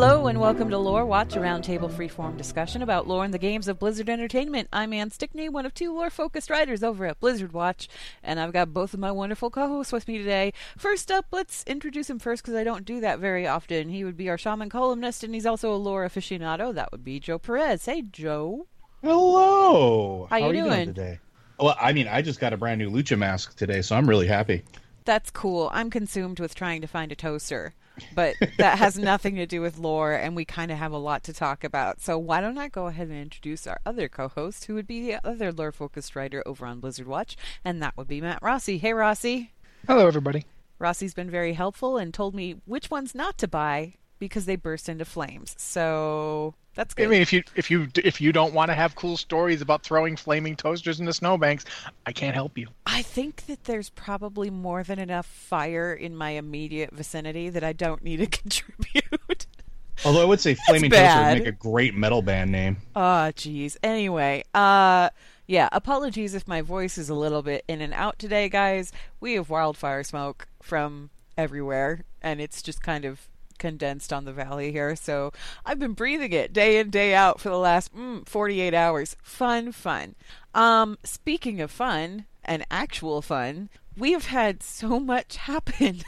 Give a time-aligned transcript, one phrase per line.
[0.00, 3.66] Hello and welcome to Lore Watch, a roundtable freeform discussion about lore and the games
[3.66, 4.68] of Blizzard Entertainment.
[4.72, 7.88] I'm Ann Stickney, one of two lore-focused writers over at Blizzard Watch,
[8.22, 10.52] and I've got both of my wonderful co-hosts with me today.
[10.76, 13.88] First up, let's introduce him first because I don't do that very often.
[13.88, 16.72] He would be our shaman columnist, and he's also a lore aficionado.
[16.72, 17.84] That would be Joe Perez.
[17.86, 18.68] Hey, Joe.
[19.02, 20.28] Hello.
[20.30, 20.86] How you are you doing?
[20.86, 21.18] today?
[21.58, 24.28] Well, I mean, I just got a brand new lucha mask today, so I'm really
[24.28, 24.62] happy.
[25.04, 25.70] That's cool.
[25.72, 27.74] I'm consumed with trying to find a toaster,
[28.14, 31.22] but that has nothing to do with lore, and we kind of have a lot
[31.24, 32.00] to talk about.
[32.00, 35.26] So why don't I go ahead and introduce our other co-host, who would be the
[35.26, 38.78] other lore-focused writer over on Blizzard Watch, and that would be Matt Rossi.
[38.78, 39.52] Hey, Rossi.
[39.86, 40.44] Hello, everybody.
[40.78, 44.88] Rossi's been very helpful and told me which ones not to buy because they burst
[44.88, 45.54] into flames.
[45.58, 47.08] So that's good.
[47.08, 49.82] I mean, if you if you if you don't want to have cool stories about
[49.82, 51.64] throwing flaming toasters into snowbanks,
[52.06, 52.68] I can't help you.
[52.86, 57.72] I think that there's probably more than enough fire in my immediate vicinity that I
[57.72, 59.46] don't need to contribute.
[60.04, 62.76] Although I would say Flaming Toaster would make a great metal band name.
[62.94, 63.76] Ah, jeez.
[63.82, 65.10] Anyway, uh,
[65.48, 65.68] yeah.
[65.72, 68.92] Apologies if my voice is a little bit in and out today, guys.
[69.18, 73.28] We have wildfire smoke from everywhere, and it's just kind of
[73.58, 74.96] condensed on the valley here.
[74.96, 75.32] So
[75.64, 79.16] I've been breathing it day in day out for the last mm, 48 hours.
[79.22, 80.14] Fun, fun.
[80.54, 86.02] Um, speaking of fun and actual fun, we have had so much happen.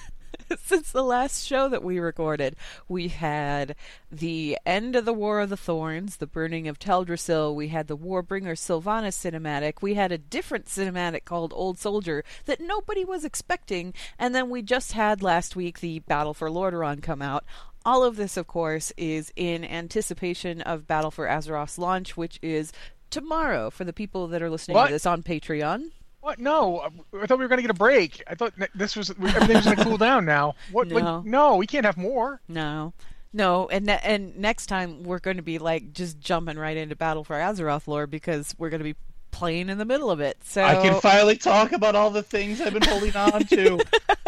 [0.64, 2.56] Since the last show that we recorded,
[2.88, 3.76] we had
[4.10, 7.96] the end of the War of the Thorns, the burning of Teldrassil, we had the
[7.96, 13.94] Warbringer Sylvanas cinematic, we had a different cinematic called Old Soldier that nobody was expecting,
[14.18, 17.44] and then we just had last week the Battle for Lordaeron come out.
[17.84, 22.72] All of this, of course, is in anticipation of Battle for Azeroth's launch, which is
[23.08, 24.88] tomorrow for the people that are listening What?
[24.88, 25.90] to this on Patreon.
[26.20, 26.38] What?
[26.38, 26.80] No,
[27.18, 28.22] I thought we were going to get a break.
[28.26, 30.54] I thought this was everything was going to cool down now.
[30.70, 30.88] What?
[30.88, 30.94] No.
[30.94, 32.40] what- no, we can't have more.
[32.48, 32.92] No.
[33.32, 36.96] No, and ne- and next time we're going to be like just jumping right into
[36.96, 38.96] Battle for Azeroth lore because we're going to be
[39.30, 40.36] playing in the middle of it.
[40.42, 43.78] So I can finally talk about all the things I've been holding on to.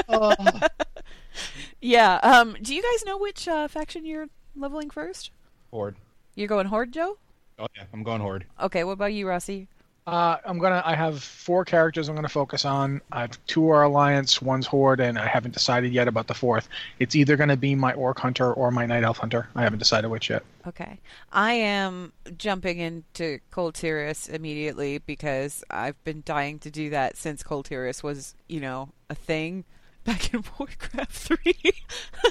[0.08, 0.34] Oh.
[1.80, 2.20] yeah.
[2.22, 2.56] Um.
[2.62, 5.30] Do you guys know which uh, faction you're leveling first?
[5.70, 5.96] Horde.
[6.34, 7.18] You're going Horde, Joe.
[7.58, 8.46] Oh yeah, I'm going Horde.
[8.60, 8.84] Okay.
[8.84, 9.68] What about you, Rossi?
[10.04, 10.82] Uh, I'm gonna.
[10.84, 13.00] I have four characters I'm gonna focus on.
[13.12, 16.68] I have two are Alliance, one's Horde, and I haven't decided yet about the fourth.
[16.98, 19.48] It's either gonna be my Orc Hunter or my Night Elf Hunter.
[19.54, 20.42] I haven't decided which yet.
[20.66, 20.98] Okay.
[21.32, 23.78] I am jumping into Cold
[24.28, 27.68] immediately because I've been dying to do that since Cold
[28.02, 29.64] was, you know, a thing
[30.04, 31.36] back in Warcraft 3.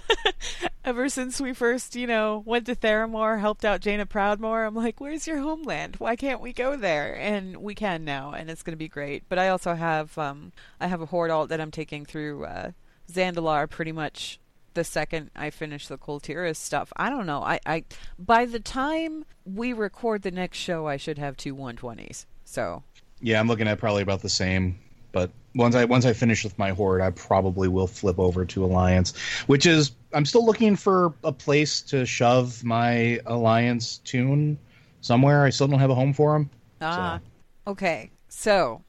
[0.86, 5.00] Ever since we first, you know, went to Theramore, helped out Jaina Proudmoore, I'm like,
[5.00, 5.96] where's your homeland?
[5.98, 7.16] Why can't we go there?
[7.18, 9.24] And we can now, and it's going to be great.
[9.30, 12.72] But I also have, um, I have a Horde alt that I'm taking through uh,
[13.12, 14.40] Zandalar pretty much
[14.74, 16.92] the second I finish the Kul Tiras stuff.
[16.96, 17.42] I don't know.
[17.44, 17.84] I, I
[18.18, 22.26] by the time we record the next show, I should have two 120s.
[22.46, 22.84] So
[23.20, 24.80] Yeah, I'm looking at probably about the same.
[25.12, 28.66] But once I once I finish with my Horde, I probably will flip over to
[28.66, 29.18] Alliance,
[29.48, 34.58] which is I'm still looking for a place to shove my Alliance toon
[35.02, 35.44] somewhere.
[35.44, 36.50] I still don't have a home for them.
[36.82, 37.20] Ah,
[37.68, 38.12] okay.
[38.30, 38.84] So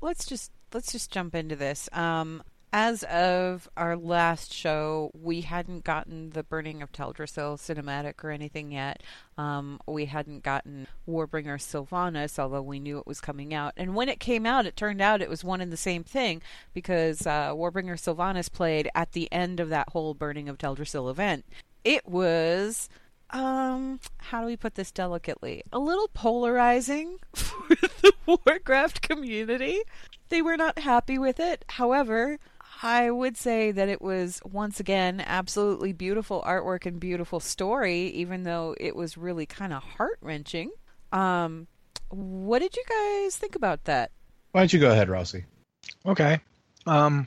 [0.00, 1.88] let's just let's just jump into this.
[1.92, 2.42] Um,
[2.72, 8.72] as of our last show, we hadn't gotten the Burning of Teldrassil cinematic or anything
[8.72, 9.02] yet.
[9.38, 13.72] Um, we hadn't gotten Warbringer Sylvanas, although we knew it was coming out.
[13.76, 16.42] And when it came out, it turned out it was one and the same thing
[16.74, 21.44] because uh, Warbringer Sylvanas played at the end of that whole Burning of Teldrassil event.
[21.84, 22.88] It was
[23.30, 29.80] um how do we put this delicately a little polarizing for the warcraft community
[30.28, 32.38] they were not happy with it however
[32.82, 38.42] i would say that it was once again absolutely beautiful artwork and beautiful story even
[38.42, 40.70] though it was really kind of heart-wrenching
[41.12, 41.66] um
[42.10, 44.10] what did you guys think about that
[44.52, 45.44] Why don't you go ahead, Rossi?
[46.06, 46.38] Okay.
[46.86, 47.26] Um,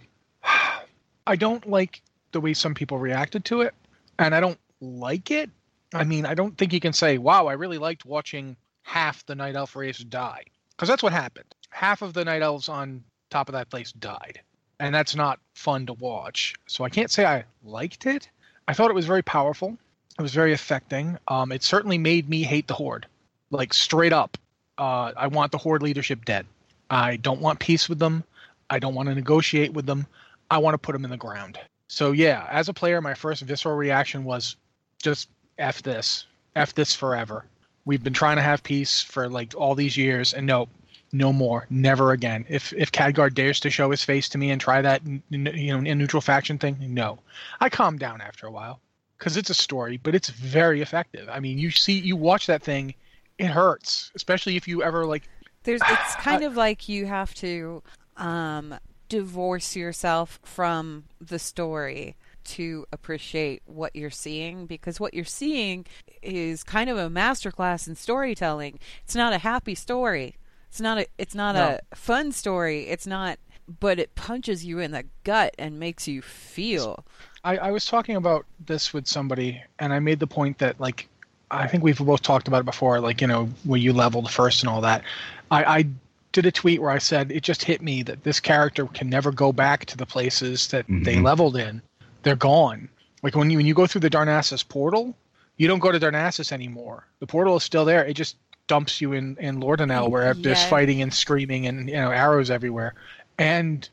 [1.28, 3.74] I don't like the way some people reacted to it,
[4.18, 5.50] and I don't like it.
[5.94, 9.36] I mean, I don't think you can say, "Wow, I really liked watching half the
[9.36, 11.54] night elf race die," because that's what happened.
[11.70, 14.42] Half of the night elves on top of that place died,
[14.80, 16.56] and that's not fun to watch.
[16.68, 18.30] So I can't say I liked it.
[18.68, 19.78] I thought it was very powerful.
[20.18, 21.18] It was very affecting.
[21.28, 23.08] Um, it certainly made me hate the horde,
[23.52, 24.38] like straight up.
[24.78, 26.46] Uh, I want the horde leadership dead.
[26.90, 28.24] I don't want peace with them.
[28.70, 30.06] I don't want to negotiate with them.
[30.52, 31.60] I want to put them in the ground.
[31.88, 34.56] So yeah, as a player, my first visceral reaction was
[35.02, 37.46] just f this, f this forever.
[37.86, 40.68] We've been trying to have peace for like all these years, and no,
[41.12, 42.46] no more, never again.
[42.50, 45.80] If if Khadgar dares to show his face to me and try that, you know,
[45.80, 47.20] neutral faction thing, no.
[47.60, 48.80] I calm down after a while
[49.18, 51.28] because it's a story, but it's very effective.
[51.30, 52.94] I mean, you see, you watch that thing,
[53.38, 55.24] it hurts, especially if you ever like
[55.64, 57.84] there's it's kind of like you have to
[58.18, 58.76] um
[59.08, 65.86] divorce yourself from the story to appreciate what you're seeing because what you're seeing
[66.22, 68.80] is kind of a masterclass in storytelling.
[69.04, 70.36] It's not a happy story.
[70.70, 71.80] It's not a it's not No.
[71.92, 72.88] a fun story.
[72.88, 73.40] It's not
[73.80, 77.06] but it punches you in the gut and makes you feel.
[77.44, 81.08] I, I was talking about this with somebody, and I made the point that like
[81.52, 84.62] I think we've both talked about it before, like you know where you leveled first
[84.64, 85.04] and all that.
[85.52, 85.86] I, I
[86.32, 89.32] did a tweet where I said it just hit me that this character can never
[89.32, 91.24] go back to the places that they Mhm.
[91.24, 91.82] leveled in.
[92.24, 92.90] They're gone.
[93.24, 95.16] Like when you when you go through the Darnassus portal,
[95.58, 97.06] you don't go to Darnassus anymore.
[97.20, 98.06] The portal is still there.
[98.06, 98.36] It just
[98.70, 102.94] dumps you in in Lor'danel where there's fighting and screaming and you know arrows everywhere.
[103.38, 103.88] And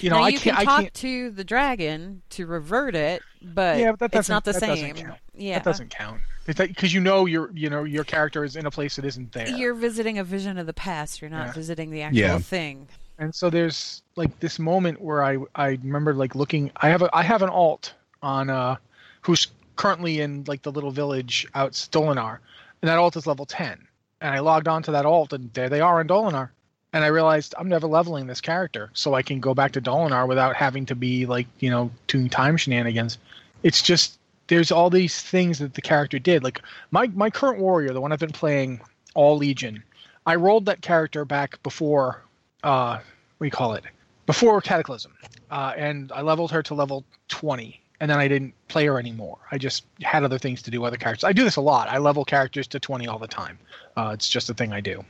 [0.00, 2.94] you know now I you can't can I talk can't to the dragon to revert
[2.94, 4.96] it, but, Yeah, but that it's not the that same.
[5.34, 5.54] Yeah.
[5.58, 8.96] That doesn't count because you know your you know your character is in a place
[8.96, 9.48] that isn't there.
[9.48, 11.20] You're visiting a vision of the past.
[11.20, 11.52] You're not Yeah.
[11.52, 12.38] visiting the actual Yeah.
[12.38, 12.88] thing.
[13.18, 16.70] and so there's like this moment where I I remember like looking.
[16.76, 17.92] I have a I have an alt
[18.22, 18.76] on uh
[19.22, 22.38] who's currently in like the little village out Stolinar,
[22.82, 23.86] and that alt is level ten.
[24.22, 26.50] And I logged onto that alt, and there they are in Dolanaar.
[26.92, 30.28] And I realized I'm never leveling this character, so I can go back to Dolanaar
[30.28, 33.18] without having to be like you know doing time shenanigans.
[33.64, 36.44] It's just there's all these things that the character did.
[36.44, 38.80] Like my my current warrior, the one I've been playing
[39.14, 39.82] all Legion,
[40.24, 42.22] I rolled that character back before
[42.62, 43.00] uh
[43.38, 43.82] what do you call it?
[44.26, 45.12] Before Cataclysm.
[45.50, 47.81] Uh, and I leveled her to level 20.
[48.02, 49.38] And then I didn't play her anymore.
[49.52, 51.22] I just had other things to do, other characters.
[51.22, 51.88] I do this a lot.
[51.88, 53.56] I level characters to 20 all the time.
[53.96, 55.04] Uh, it's just a thing I do.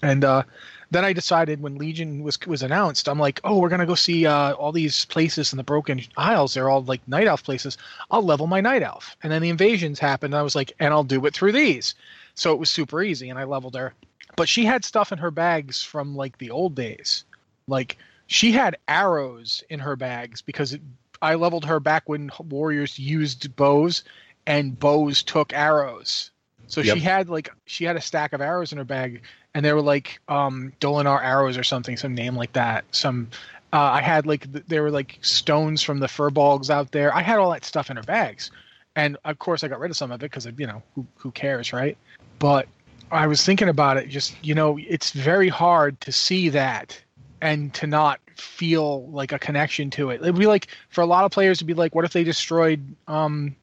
[0.00, 0.44] And uh,
[0.90, 4.24] then I decided when Legion was was announced, I'm like, oh, we're gonna go see
[4.24, 6.54] uh, all these places in the Broken Isles.
[6.54, 7.76] They're all like night elf places.
[8.10, 9.14] I'll level my night elf.
[9.22, 10.32] And then the invasions happened.
[10.32, 11.94] And I was like, and I'll do it through these.
[12.34, 13.92] So it was super easy, and I leveled her.
[14.36, 17.24] But she had stuff in her bags from like the old days.
[17.68, 20.80] Like she had arrows in her bags because it,
[21.22, 24.02] I leveled her back when warriors used bows,
[24.46, 26.32] and bows took arrows.
[26.66, 26.94] So Yep.
[26.96, 29.22] she had like she had a stack of arrows in her bag,
[29.54, 32.84] and they were like um, Dolanaar arrows or something, some name like that.
[32.90, 33.28] Some
[33.72, 37.14] uh, I had like th- there were like stones from the furbolgs out there.
[37.14, 38.50] I had all that stuff in her bags,
[38.96, 41.30] and of course I got rid of some of it because you know who who
[41.30, 41.96] cares, right?
[42.38, 42.68] But
[43.10, 44.08] I was thinking about it.
[44.08, 47.01] Just you know, it's very hard to see that
[47.42, 50.22] and to not feel like a connection to it.
[50.22, 52.80] It'd be like for a lot of players, it'd be like, what if they destroyed?
[53.08, 53.54] Um,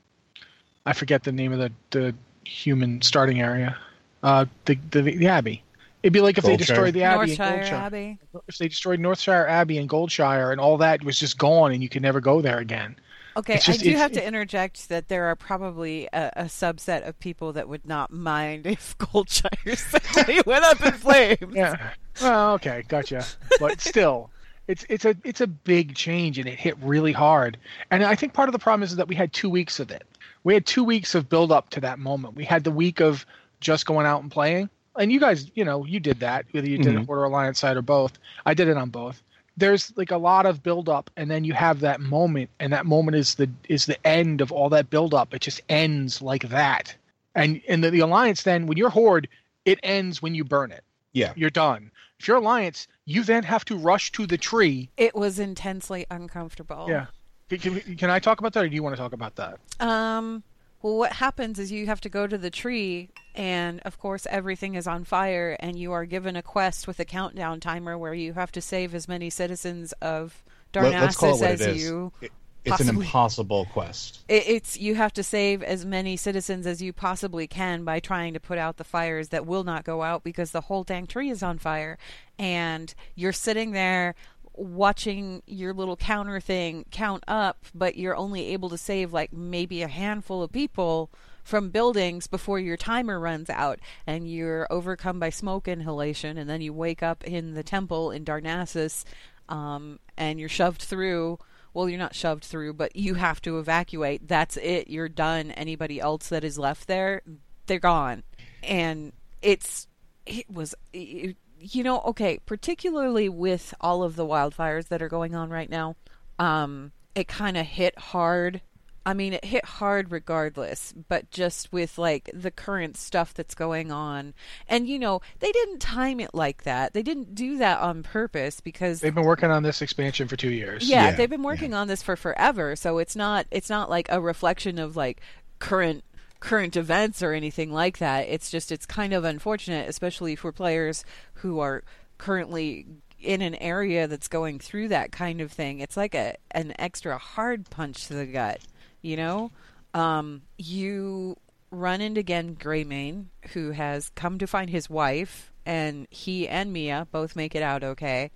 [0.86, 3.78] I forget the name of the the human starting area.
[4.22, 5.64] Uh, the the, the Abbey.
[6.04, 7.72] It'd be like if they destroyed the Abbey Northshire and Goldshire.
[7.72, 8.20] Abbey.
[8.48, 11.90] If they destroyed Northshire Abbey and Goldshire and all that was just gone and you
[11.90, 12.96] could never go there again.
[13.38, 17.20] Okay, just- I do have to interject that there are probably a, a subset of
[17.20, 19.78] people that would not mind if Goldshire
[20.16, 21.56] suddenly went up in flames.
[21.56, 21.92] Yeah.
[22.22, 23.26] Well, okay, gotcha.
[23.60, 24.30] But still,
[24.68, 27.58] it's it's a it's a big change and it hit really hard.
[27.92, 30.04] And I think part of the problem is that we had two weeks of it.
[30.44, 32.36] We had two weeks of build up to that moment.
[32.36, 33.26] We had the week of
[33.60, 36.78] just going out and playing, and you guys, you know, you did that whether you
[36.78, 37.04] did Mhm.
[37.04, 38.18] it Order Alliance side or both.
[38.46, 39.22] I did it on both.
[39.58, 42.86] There's like a lot of build up, and then you have that moment, and that
[42.86, 45.34] moment is the is the end of all that build up.
[45.34, 46.96] It just ends like that,
[47.36, 49.28] and in the, the Alliance, then when you're Horde,
[49.66, 50.84] it ends when you burn it.
[51.12, 51.34] Yeah.
[51.36, 51.92] You're done.
[52.20, 54.90] If you're Alliance, you then have to rush to the tree.
[54.98, 56.88] It was intensely uncomfortable.
[56.90, 57.06] Yeah.
[57.50, 59.60] Can, can, can I talk about that, or do you want to talk about that?
[59.80, 60.44] Um.
[60.82, 64.76] Well, what happens is you have to go to the tree, and of course, everything
[64.76, 68.32] is on fire, and you are given a quest with a countdown timer where you
[68.34, 70.42] have to save as many citizens of
[70.74, 72.14] Let, us call it Darnassus what as you.
[72.22, 72.32] It-
[72.66, 74.20] it's an impossible quest.
[74.28, 78.34] It, it's you have to save as many citizens as you possibly can by trying
[78.34, 81.30] to put out the fires that will not go out because the whole dang tree
[81.30, 81.98] is on fire,
[82.38, 84.16] and you're sitting there
[84.54, 89.82] watching your little counter thing count up, but you're only able to save like maybe
[89.82, 91.10] a handful of people
[91.44, 93.80] from buildings before your timer runs out.
[94.06, 98.26] And you're overcome by smoke inhalation and then you wake up in the temple in
[98.26, 99.06] Darnassus
[99.48, 101.40] um, and you're shoved through
[101.74, 104.28] well you're not shoved through but you have to evacuate.
[104.28, 104.90] That's it.
[104.90, 105.52] You're done.
[105.52, 107.22] Anybody else that is left there
[107.68, 108.24] they're gone.
[108.64, 109.88] And it's
[110.26, 115.36] it was it, you know okay particularly with all of the wildfires that are going
[115.36, 115.96] on right now
[116.38, 118.62] um it kind of hit hard
[119.06, 123.92] I mean, it hit hard regardless, but just with like the current stuff that's going
[123.92, 124.34] on.
[124.68, 126.94] And, you know, they didn't time it like that.
[126.94, 130.52] They didn't do that on purpose because They've been working on this expansion for two
[130.52, 130.88] years.
[130.88, 134.08] yeah, Yeah, they've been working on this for forever, so it's not it's not like
[134.10, 135.22] a reflection of like
[135.60, 136.04] current
[136.40, 138.28] current events or anything like that.
[138.28, 141.04] It's just it's kind of unfortunate, especially for players
[141.36, 141.84] who are
[142.18, 142.86] currently
[143.20, 145.80] in an area that's going through that kind of thing.
[145.80, 148.60] It's like a an extra hard punch to the gut,
[149.02, 149.52] you know?
[149.94, 151.38] Um you
[151.72, 157.08] run into again Greymane, who has come to find his wife, and he and Mia
[157.12, 158.32] both make it out okay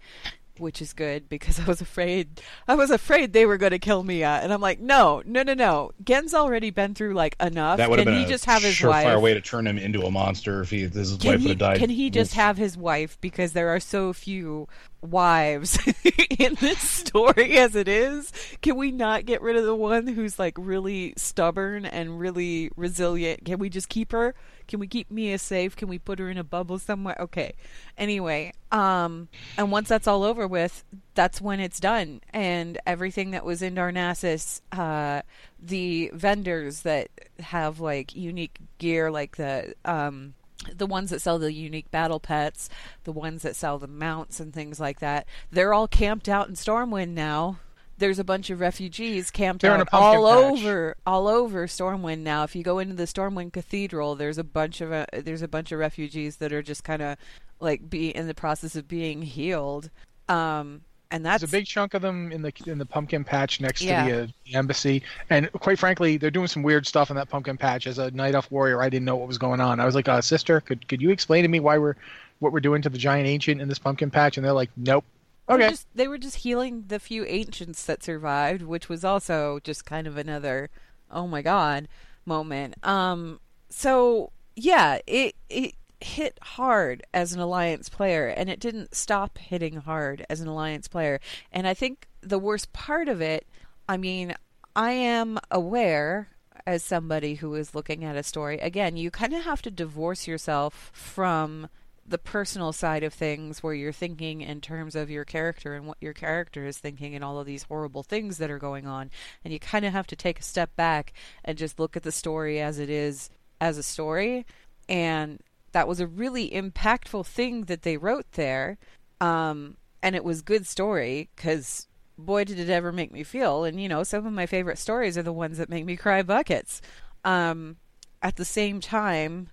[0.60, 4.03] which is good because I was afraid I was afraid they were going to kill
[4.03, 5.91] Mia, and I'm like, no, no, no, no.
[6.03, 7.77] Genn's already been through like enough.
[7.77, 9.22] That would have can been he a just have his surefire wife?
[9.22, 11.79] way to turn him into a monster if he his Can wife would have died.
[11.79, 14.67] can he just have his wife because there are so few
[15.01, 15.77] wives
[16.39, 18.31] in this story as it is?
[18.62, 23.45] Can we not get rid of the one who's like really stubborn and really resilient?
[23.45, 24.33] Can we just keep her?
[24.67, 25.75] Can we keep Mia safe?
[25.75, 27.15] Can we put her in a bubble somewhere?
[27.20, 27.53] Okay.
[27.98, 29.27] Anyway, um
[29.58, 30.84] and once that's all over with,
[31.15, 35.22] that's when it's done and everything that was in Darnassus uh
[35.60, 40.34] the vendors that have like unique gear like the um
[40.75, 42.70] the ones that sell the unique battle pets,
[43.03, 46.55] the ones that sell the mounts and things like that, they're all camped out in
[46.55, 47.58] Stormwind now.
[47.97, 50.59] There's a bunch of refugees camped out all patch.
[50.63, 52.43] over all over Stormwind now.
[52.43, 55.71] If you go into the Stormwind Cathedral, there's a bunch of uh, there's a bunch
[55.71, 57.17] of refugees that are just kind of
[57.59, 59.89] like be in the process of being healed.
[60.27, 60.81] Um
[61.12, 63.83] and that's There's a big chunk of them in the in the pumpkin patch next
[63.83, 64.03] Yeah.
[64.07, 67.55] to the, uh, embassy, and quite frankly, they're doing some weird stuff in that pumpkin
[67.55, 67.85] patch.
[67.85, 69.79] As a night elf warrior, I didn't know what was going on.
[69.79, 71.95] I was like, uh, "Sister, could could you explain to me why we're
[72.39, 75.05] what we're doing to the giant ancient in this pumpkin patch?" And they're like, "Nope."
[75.47, 79.03] They were Okay, just, they were just healing the few ancients that survived, which was
[79.03, 80.69] also just kind of another
[81.12, 81.88] oh my god
[82.25, 82.75] moment.
[82.85, 89.38] Um so yeah, it it hit hard as an alliance player and it didn't stop
[89.38, 91.19] hitting hard as an alliance player.
[91.51, 93.47] And I think the worst part of it,
[93.88, 94.35] I mean,
[94.75, 96.29] I am aware
[96.65, 100.27] as somebody who is looking at a story, again, you kind of have to divorce
[100.27, 101.69] yourself from
[102.05, 105.98] the personal side of things where you're thinking in terms of your character and what
[106.01, 109.10] your character is thinking and all of these horrible things that are going on.
[109.43, 111.13] And you kind of have to take a step back
[111.45, 113.29] and just look at the story as it is
[113.62, 114.45] as a story.
[114.89, 115.39] And
[115.72, 118.77] that was a really impactful thing that they wrote there.
[119.22, 123.81] Um, and it was good story because boy did it ever make me feel and
[123.81, 126.79] you know some of my favorite stories are the ones that make me cry buckets
[127.25, 127.77] um,
[128.22, 129.50] at the same time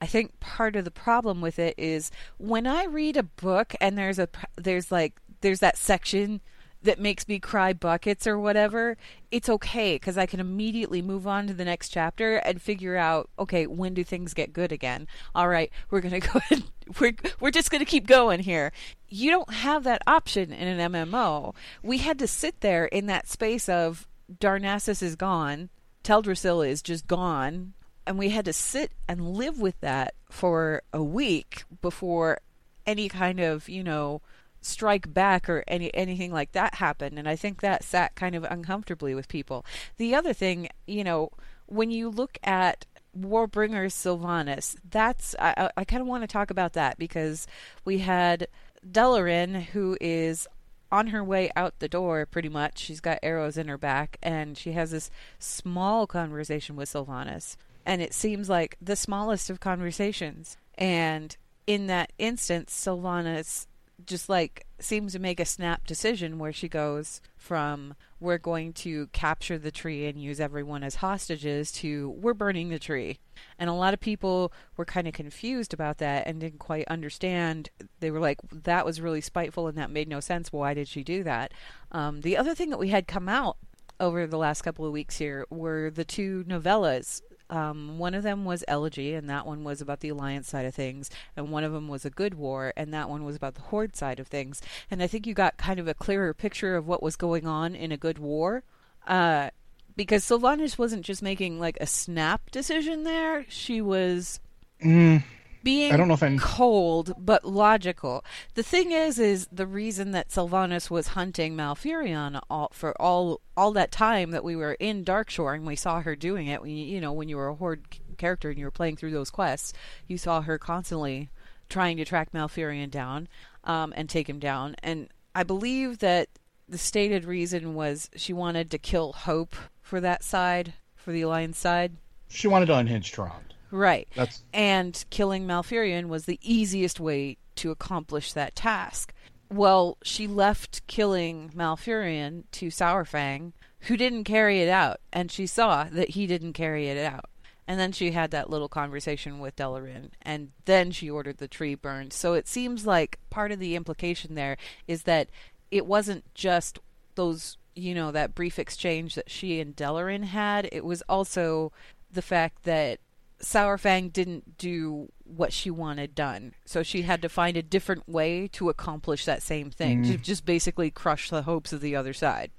[0.00, 3.98] I think part of the problem with it is when I read a book and
[3.98, 6.40] there's a there's like there's that section
[6.82, 8.96] that makes me cry buckets or whatever,
[9.30, 13.28] it's okay because I can immediately move on to the next chapter and figure out,
[13.38, 15.06] okay, when do things get good again?
[15.34, 16.64] All right, we're gonna go ahead.
[16.98, 18.72] We're we're just gonna keep going here.
[19.08, 21.54] You don't have that option in an MMO.
[21.82, 25.68] We had to sit there in that space of Darnassus is gone,
[26.04, 27.74] Teldrassil is just gone,
[28.06, 32.40] and we had to sit and live with that for a week before
[32.86, 34.20] any kind of you know
[34.62, 38.44] strike back or any anything like that happened and i think that sat kind of
[38.44, 39.64] uncomfortably with people
[39.96, 41.30] the other thing you know
[41.66, 42.84] when you look at
[43.18, 44.76] Warbringer Sylvanas.
[44.88, 47.46] That's I, I, I kind of want to talk about that because
[47.84, 48.46] we had
[48.88, 50.46] Delaryn, who is
[50.92, 52.78] on her way out the door, pretty much.
[52.78, 57.56] She's got arrows in her back, and she has this small conversation with Sylvanas.
[57.86, 60.56] And it seems like the smallest of conversations.
[60.76, 63.66] And in that instance, Sylvanas
[64.06, 69.06] just like seems to make a snap decision where she goes from we're going to
[69.08, 73.18] capture the tree and use everyone as hostages to we're burning the tree.
[73.58, 77.70] And a lot of people were kind of confused about that and didn't quite understand.
[78.00, 80.52] They were like, that was really spiteful and that made no sense.
[80.52, 81.52] Why did she do that?
[81.90, 83.56] Um, the other thing that we had come out
[83.98, 88.44] over the last couple of weeks here were the two novellas um, one of them
[88.44, 91.72] was Elegy, and that one was about the Alliance side of things, and one of
[91.72, 94.62] them was a Good War, and that one was about the Horde side of things.
[94.90, 97.74] And I think you got kind of a clearer picture of what was going on
[97.74, 98.62] in a Good War.
[99.06, 99.50] Uh,
[99.96, 104.40] because Sylvanas wasn't just making like a snap decision there, she was
[104.82, 105.22] Mm,
[105.62, 108.24] being I don't know if I'm- cold but logical.
[108.54, 113.72] The thing is, is the reason that Sylvanas was hunting Malfurion all, for all all
[113.72, 116.62] that time that we were in Darkshore and we saw her doing it.
[116.62, 117.84] When you, you know, when you were a horde
[118.16, 119.72] character and you were playing through those quests,
[120.06, 121.30] you saw her constantly
[121.68, 123.28] trying to track Malfurion down
[123.64, 124.74] um, and take him down.
[124.82, 126.28] And I believe that
[126.68, 131.58] the stated reason was she wanted to kill Hope for that side, for the Alliance
[131.58, 131.96] side.
[132.28, 133.44] she wanted to unhinge Tron.
[133.70, 134.08] Right.
[134.14, 139.12] That's And killing Malfurion was the easiest way to accomplish that task.
[139.52, 145.84] Well, she left killing Malfurion to Saurfang, who didn't carry it out, and she saw
[145.84, 147.26] that he didn't carry it out.
[147.66, 151.74] And then she had that little conversation with Delaryn, and then she ordered the tree
[151.74, 152.12] burned.
[152.12, 154.56] So it seems like part of the implication there
[154.88, 155.28] is that
[155.70, 156.80] it wasn't just
[157.14, 160.68] those, you know, that brief exchange that she and Delaryn had.
[160.72, 161.72] It was also
[162.12, 162.98] the fact that
[163.42, 166.54] Saurfang didn't do what she wanted done.
[166.64, 170.44] So she had to find a different way to accomplish that same thing, to just
[170.44, 172.50] basically crush the hopes of the other side.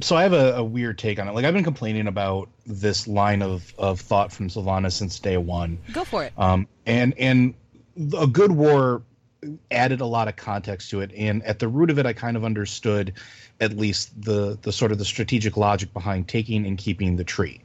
[0.00, 1.34] so I have a, a weird take on it.
[1.34, 5.78] Like I've been complaining about this line of, of thought from Sylvana since day one.
[5.92, 6.32] Go for it.
[6.36, 7.54] Um, and and
[8.18, 9.02] a good war
[9.70, 11.10] added a lot of context to it.
[11.16, 13.12] And at the root of it, I kind of understood
[13.60, 17.60] at least the the sort of the strategic logic behind taking and keeping the tree.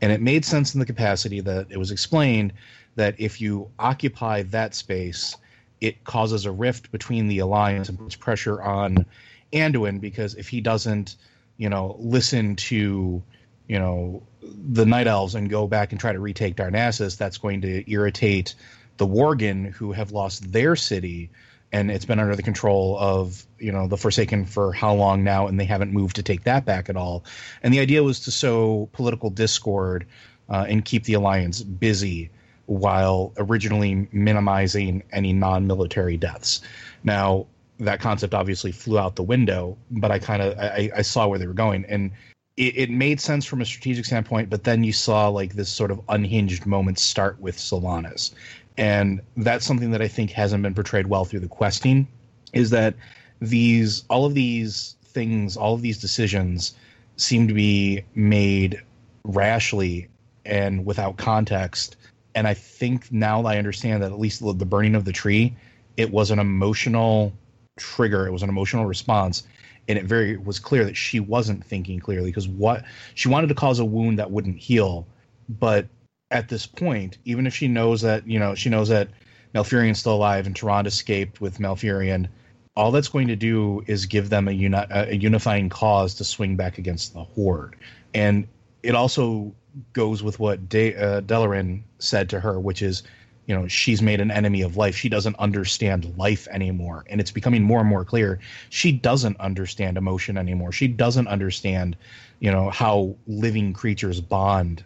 [0.00, 2.52] And it made sense in the capacity that it was explained
[2.96, 5.36] that if you occupy that space,
[5.80, 9.06] it causes a rift between the alliance and puts pressure on
[9.52, 11.16] Anduin because if he doesn't,
[11.56, 13.22] you know, listen to,
[13.68, 17.60] you know, the night elves and go back and try to retake Darnassus, that's going
[17.62, 18.54] to irritate
[18.98, 21.30] the Worgen who have lost their city
[21.72, 25.46] and it's been under the control of you know the Forsaken for how long now,
[25.46, 27.24] and they haven't moved to take that back at all.
[27.62, 30.06] And the idea was to sow political discord
[30.48, 32.30] uh, and keep the alliance busy
[32.66, 36.60] while originally minimizing any non-military deaths.
[37.04, 37.46] Now
[37.80, 41.38] that concept obviously flew out the window, but I kind of I, I saw where
[41.38, 42.12] they were going, and
[42.56, 44.48] it, it made sense from a strategic standpoint.
[44.48, 48.32] But then you saw like this sort of unhinged moment start with Sylvanas,
[48.78, 52.08] and that's something that I think hasn't been portrayed well through the questing.
[52.52, 52.94] Is that
[53.40, 56.74] these all of these things, all of these decisions
[57.16, 58.80] seem to be made
[59.24, 60.08] rashly
[60.46, 61.96] and without context.
[62.34, 65.56] And I think now I understand that at least the burning of the tree,
[65.96, 67.32] it was an emotional
[67.76, 68.26] trigger.
[68.26, 69.42] It was an emotional response,
[69.88, 73.54] and it very was clear that she wasn't thinking clearly because what she wanted to
[73.54, 75.06] cause a wound that wouldn't heal,
[75.48, 75.88] but
[76.30, 79.08] at this point, even if she knows that you know she knows that
[79.54, 82.28] Malfurion's still alive and Tyrande escaped with Malfurion,
[82.76, 86.56] all that's going to do is give them a, uni- a unifying cause to swing
[86.56, 87.76] back against the Horde,
[88.14, 88.46] and
[88.82, 89.52] it also
[89.92, 93.02] goes with what De- uh, Delaryn said to her, which is,
[93.46, 94.96] you know, she's made an enemy of life.
[94.96, 98.38] She doesn't understand life anymore, and it's becoming more and more clear
[98.68, 100.72] she doesn't understand emotion anymore.
[100.72, 101.96] She doesn't understand,
[102.40, 104.84] you know, how living creatures bond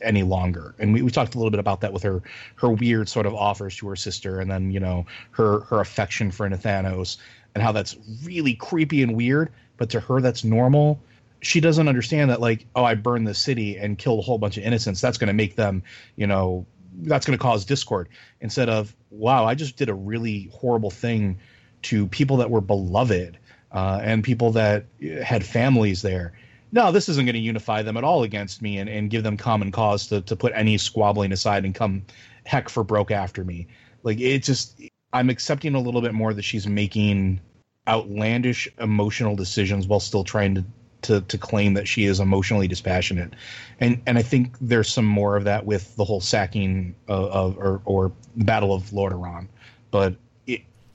[0.00, 0.74] any longer.
[0.78, 2.22] And we, we talked a little bit about that with her
[2.56, 6.30] her weird sort of offers to her sister, and then you know her her affection
[6.30, 7.16] for Nathanos,
[7.54, 9.52] and how that's really creepy and weird.
[9.76, 11.00] But to her, that's normal.
[11.40, 14.56] She doesn't understand that like, oh, I burned the city and killed a whole bunch
[14.56, 15.00] of innocents.
[15.00, 15.82] That's going to make them,
[16.14, 16.66] you know,
[17.00, 18.08] that's going to cause discord.
[18.40, 21.40] Instead of, wow, I just did a really horrible thing
[21.82, 23.38] to people that were beloved
[23.72, 24.84] uh, and people that
[25.24, 26.32] had families there
[26.72, 29.36] no, this isn't going to unify them at all against me and, and give them
[29.36, 32.02] common cause to, to put any squabbling aside and come
[32.44, 33.68] heck for broke after me.
[34.02, 34.80] Like it just,
[35.12, 37.40] I'm accepting a little bit more that she's making
[37.86, 40.64] outlandish emotional decisions while still trying to
[41.02, 43.34] to to claim that she is emotionally dispassionate,
[43.80, 47.58] and and I think there's some more of that with the whole sacking of, of
[47.58, 49.48] or or Battle of Lordaeron,
[49.90, 50.14] but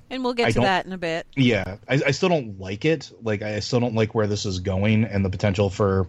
[0.10, 1.28] And we'll get I to that in a bit.
[1.36, 3.12] yeah, I, I still don't like it.
[3.24, 6.08] Like I still don't like where this is going and the potential for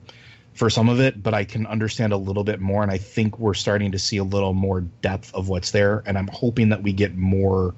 [0.55, 3.39] for some of it, but I can understand a little bit more, and I think
[3.39, 6.83] we're starting to see a little more depth of what's there, and I'm hoping that
[6.83, 7.75] we get more.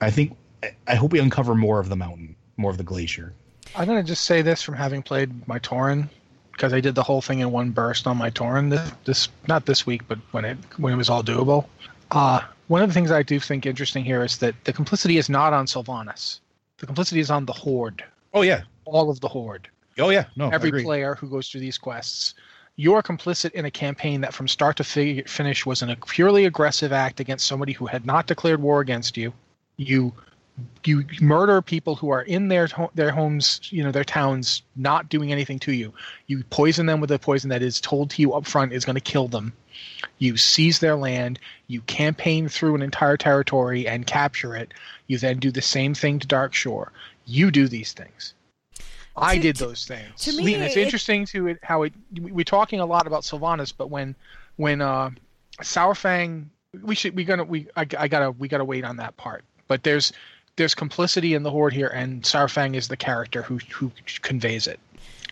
[0.00, 3.32] I think I- I hope we uncover more of the mountain, more of the glacier.
[3.76, 6.08] I'm gonna just say this from having played my Tauren,
[6.52, 8.70] because I did the whole thing in one burst on my Tauren.
[8.70, 11.66] This, this not this week, but when it when it was all doable.
[12.10, 12.40] Uh,
[12.72, 15.52] one of the things I do think interesting here is that the complicity is not
[15.52, 16.40] on Sylvanas.
[16.78, 19.68] The complicity is on the Horde, Oh yeah, all of the Horde.
[19.98, 22.32] oh yeah, no, every player who goes through these quests.
[22.76, 26.46] You're complicit in a campaign that from start to fig- finish was an, a purely
[26.46, 29.34] aggressive act against somebody who had not declared war against you.
[29.76, 30.14] You
[30.86, 35.30] you murder people who are in their their homes, you know, their towns, not doing
[35.30, 35.92] anything to you.
[36.26, 38.96] You poison them with a poison that is told to you up front is going
[38.96, 39.52] to kill them.
[40.18, 41.38] You seize their land.
[41.66, 44.72] You campaign through an entire territory and capture it.
[45.06, 46.88] You then do the same thing to Darkshore.
[47.26, 48.34] You do these things.
[49.16, 50.24] I To- did those things.
[50.24, 51.92] to me, and it's it- interesting to it how it.
[52.20, 54.14] we- We're talking a lot about Sylvanas, but when
[54.56, 55.10] when uh,
[55.60, 56.46] Saurfang,
[56.82, 59.44] we should we gonna we I, I gotta we gotta wait on that part.
[59.68, 60.12] But there's
[60.56, 63.92] there's complicity in the horde here, and Saurfang is the character who who
[64.22, 64.80] conveys it.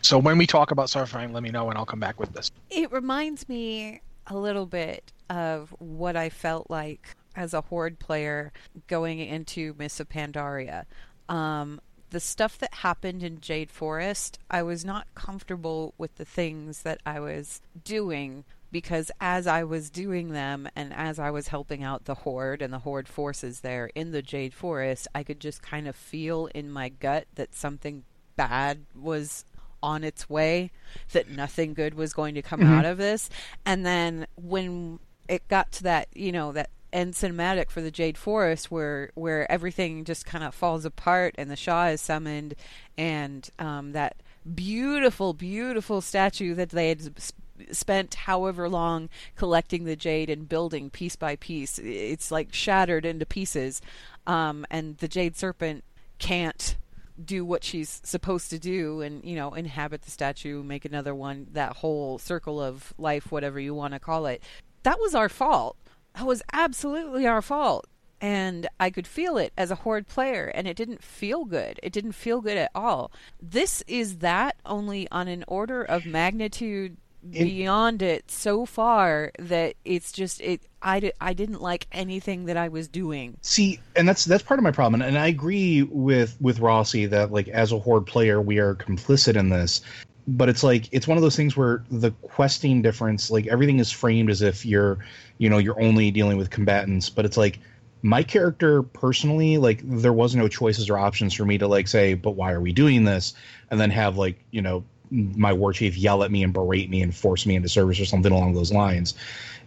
[0.03, 2.51] So when we talk about Saurfang, let me know, and I'll come back with this.
[2.71, 8.53] It reminds me a little bit of what I felt like as a Horde player
[8.89, 10.85] going into Mists of Pandaria.
[11.29, 11.81] Um,
[12.11, 17.01] the stuff that happened in Jade Forest, I was not comfortable with the things that
[17.07, 22.05] I was doing because as I was doing them and as I was helping out
[22.05, 25.89] the Horde and the Horde forces there in the Jade Forest, I could just kind
[25.89, 28.05] of feel in my gut that something
[28.37, 29.45] bad was
[29.83, 30.71] on its way,
[31.13, 33.31] that nothing good was going to come out of this.
[33.65, 38.19] And then when it got to that, you know, that end cinematic for the Jade
[38.19, 42.55] Forest where where everything just kind of falls apart and the Sha is summoned
[42.99, 44.17] and um, that
[44.55, 47.33] beautiful, beautiful statue that they had s-
[47.71, 51.79] spent however long collecting the jade and building piece by piece.
[51.79, 53.81] It's like shattered into pieces,
[54.27, 55.85] um, and the jade serpent
[56.19, 56.77] can't
[57.25, 61.47] do what she's supposed to do and you know inhabit the statue make another one
[61.53, 64.43] that whole circle of life whatever you want to call it
[64.83, 65.77] that was our fault
[66.15, 67.87] that was absolutely our fault
[68.21, 71.81] and I could feel it as a horde player, and it didn't feel good.
[71.83, 73.11] It didn't feel good at all.
[73.41, 80.13] This is that only on an order of magnitude beyond it so far that it's
[80.13, 80.63] just it.
[80.83, 83.37] I, I didn't like anything that I was doing.
[83.43, 87.33] See, and that's that's part of my problem, and I agree with with Rossi that
[87.33, 89.83] like as a horde player, we are complicit in this.
[90.27, 93.91] But it's like it's one of those things where the questing difference, like everything is
[93.91, 94.99] framed as if you're,
[95.39, 97.11] you know, you're only dealing with combatants.
[97.11, 97.59] But it's like
[98.03, 102.15] my character personally, like there was no choices or options for me to like say,
[102.15, 103.35] but why are we doing this?
[103.71, 107.03] And then have like you know my war chief yell at me and berate me
[107.03, 109.15] and force me into service or something along those lines.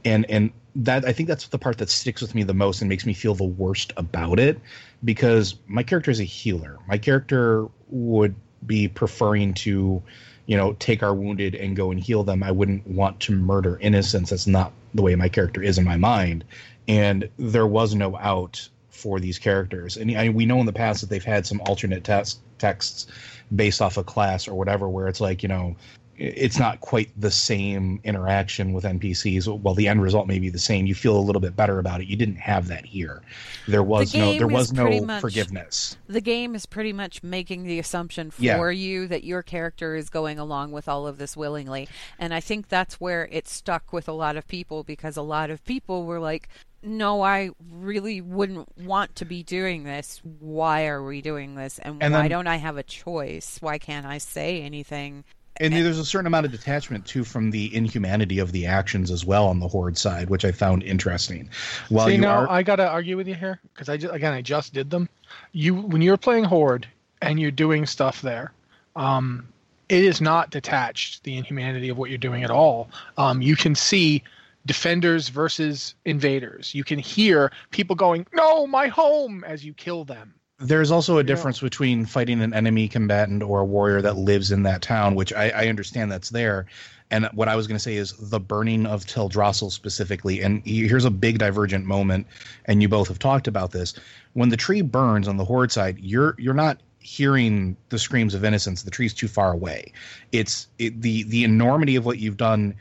[0.05, 2.89] And and that i think that's the part that sticks with me the most and
[2.89, 4.59] makes me feel the worst about it
[5.03, 6.79] because my character is a healer.
[6.87, 10.01] My character would be preferring to
[10.45, 12.43] you know take our wounded and go and heal them.
[12.43, 14.29] I wouldn't want to murder innocents.
[14.29, 16.43] That's not the way my character is in my mind.
[16.87, 19.97] And there was no out for these characters.
[19.97, 23.07] And I, we know in the past that they've had some alternate text, texts
[23.55, 25.75] based off a class or whatever where it's like you know
[26.15, 30.59] it's not quite the same interaction with npcs well the end result may be the
[30.59, 33.23] same you feel a little bit better about it you didn't have that here
[33.67, 37.63] there was no game there was no much- forgiveness The game is pretty much making
[37.63, 38.69] the assumption for Yeah.
[38.69, 41.87] you that your character is going along with all of this willingly.
[42.19, 45.49] And I think that's where it stuck with a lot of people because a lot
[45.49, 46.47] of people were like,
[46.83, 50.21] no, I really wouldn't want to be doing this.
[50.39, 51.79] Why are we doing this?
[51.79, 53.57] And, And why then- don't I have a choice?
[53.61, 55.23] Why can't I say anything?
[55.57, 59.23] and there's a certain amount of detachment too from the inhumanity of the actions as
[59.23, 61.47] well on the horde side which i found interesting
[61.89, 64.33] while See, you now are I gotta argue with you here because I just, again
[64.33, 65.07] I just did them.
[65.51, 66.87] You when you're playing Horde
[67.21, 68.51] and you're doing stuff there,
[68.95, 69.47] um,
[69.89, 72.89] it is not detached the inhumanity of what you're doing at all.
[73.17, 74.23] Um, you can see
[74.65, 76.73] defenders versus invaders.
[76.73, 80.35] You can hear people going, "No, my home!" as you kill them.
[80.59, 84.63] there's also a difference between fighting an enemy combatant or a warrior that lives in
[84.63, 86.67] that town, which I, I understand that's there.
[87.11, 90.41] And what I was going to say is the burning of Teldrassil specifically.
[90.41, 92.27] And here's a big divergent moment,
[92.65, 93.93] and you both have talked about this.
[94.33, 98.45] When the tree burns on the horde side, you're you're not hearing the screams of
[98.45, 98.83] innocence.
[98.83, 99.91] The tree's too far away.
[100.31, 102.73] It's it, the the enormity of what you've done.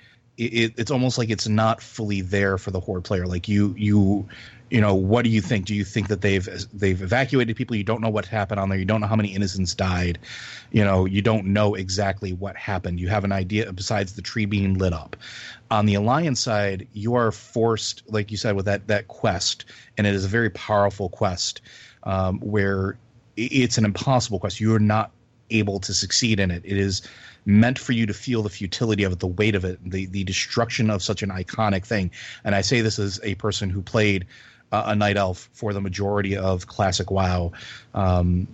[0.46, 3.26] It, it's almost like it's not fully there for the horde player.
[3.26, 4.28] Like you you
[4.70, 5.66] you know what do you think?
[5.66, 7.76] Do you think that they've they've evacuated people?
[7.76, 8.78] You don't know what happened on there.
[8.78, 10.18] You don't know how many innocents died.
[10.70, 12.98] You know you don't know exactly what happened.
[12.98, 15.16] You have an idea besides the tree being lit up.
[15.70, 19.66] On the alliance side, you are forced, like you said, with that that quest,
[19.98, 21.60] and it is a very powerful quest
[22.04, 22.96] um, where
[23.36, 24.60] it's an impossible quest.
[24.60, 25.10] You are not
[25.50, 26.62] able to succeed in it.
[26.64, 27.02] It is
[27.44, 30.24] meant for you to feel the futility of it, the weight of it, the the
[30.24, 32.10] destruction of such an iconic thing.
[32.44, 34.26] And I say this as a person who played
[34.70, 37.52] uh, a night elf for the majority of classic WoW,
[37.94, 38.48] um,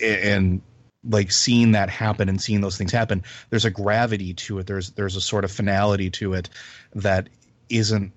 [0.00, 0.62] and
[1.08, 3.22] like seeing that happen and seeing those things happen.
[3.50, 4.66] There's a gravity to it.
[4.66, 6.48] There's there's a sort of finality to it
[6.94, 7.28] that
[7.68, 8.12] isn't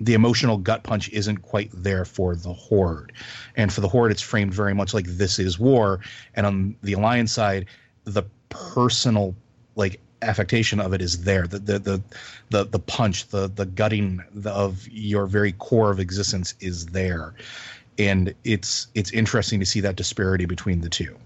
[0.00, 3.12] the emotional gut punch isn't quite there for the horde
[3.56, 5.98] and for the horde it's framed very much like this is war
[6.34, 7.66] and on the alliance side
[8.04, 9.34] the personal
[9.76, 11.46] like affectation of it is there.
[11.46, 12.02] The the the
[12.50, 17.34] the, the punch the the gutting of your very core of existence is there.
[17.98, 21.16] And it's it's interesting to see that disparity between the two.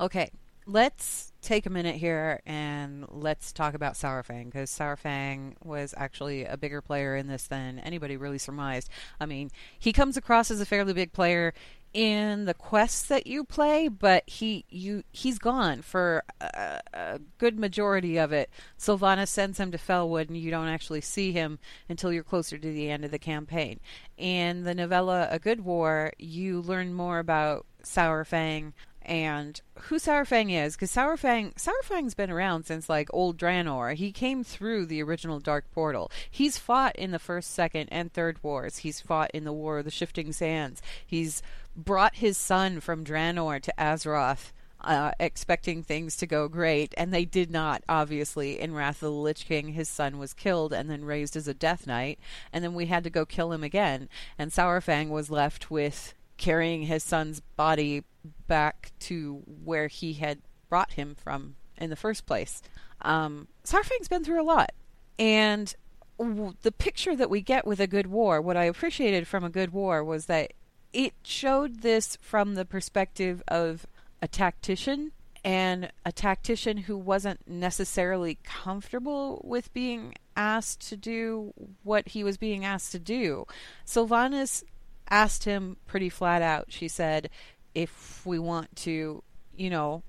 [0.00, 0.30] Okay
[0.70, 6.56] let's take a minute here and let's talk about Saurfang because Saurfang was actually a
[6.56, 8.88] bigger player in this than anybody really surmised.
[9.18, 11.54] I mean, he comes across as a fairly big player
[11.92, 17.58] in the quests that you play, but he you he's gone for a, a, good
[17.58, 18.50] majority of it.
[18.78, 22.72] Sylvanas sends him to Felwood, and you don't actually see him until you're closer to
[22.72, 23.80] the end of the campaign.
[24.16, 28.72] In the novella A Good War, you learn more about Saurfang
[29.10, 33.94] and who Saurfang is, because Saurfang Saurfang's been around since like old Draenor.
[33.96, 36.12] He came through the original Dark Portal.
[36.30, 38.78] He's fought in the first, second, and third wars.
[38.78, 40.80] He's fought in the War of the Shifting Sands.
[41.04, 41.42] He's
[41.74, 44.52] brought his son from Draenor to Azeroth.
[44.82, 47.82] Uh, expecting things to go great, and they did not.
[47.86, 51.46] Obviously, in Wrath of the Lich King, his son was killed and then raised as
[51.46, 52.18] a Death Knight,
[52.50, 54.08] and then we had to go kill him again.
[54.38, 58.02] And Saurfang was left with carrying his son's body
[58.48, 60.38] back to where he had
[60.70, 62.62] brought him from in the first place.
[63.02, 64.72] Um, Saurfang's been through a lot,
[65.18, 65.72] and
[66.18, 69.50] w- the picture that we get with a good war, what I appreciated from a
[69.50, 70.54] good war was that
[70.94, 73.86] it showed this from the perspective of
[74.22, 75.12] a tactician
[75.44, 82.36] and a tactician who wasn't necessarily comfortable with being asked to do what he was
[82.36, 83.46] being asked to do.
[83.86, 84.64] Sylvanas
[85.10, 86.66] asked him pretty flat out.
[86.68, 87.30] She said,
[87.74, 89.22] if we want to,
[89.56, 90.02] you know,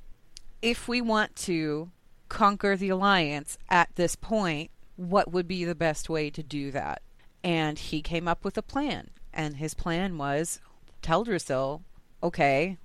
[0.62, 1.92] if we want to
[2.30, 7.02] conquer the alliance at this point, what would be the best way to do that?
[7.44, 9.10] And he came up with a plan.
[9.34, 10.60] And his plan was
[11.02, 11.82] tell Teldrassil,
[12.22, 12.78] okay.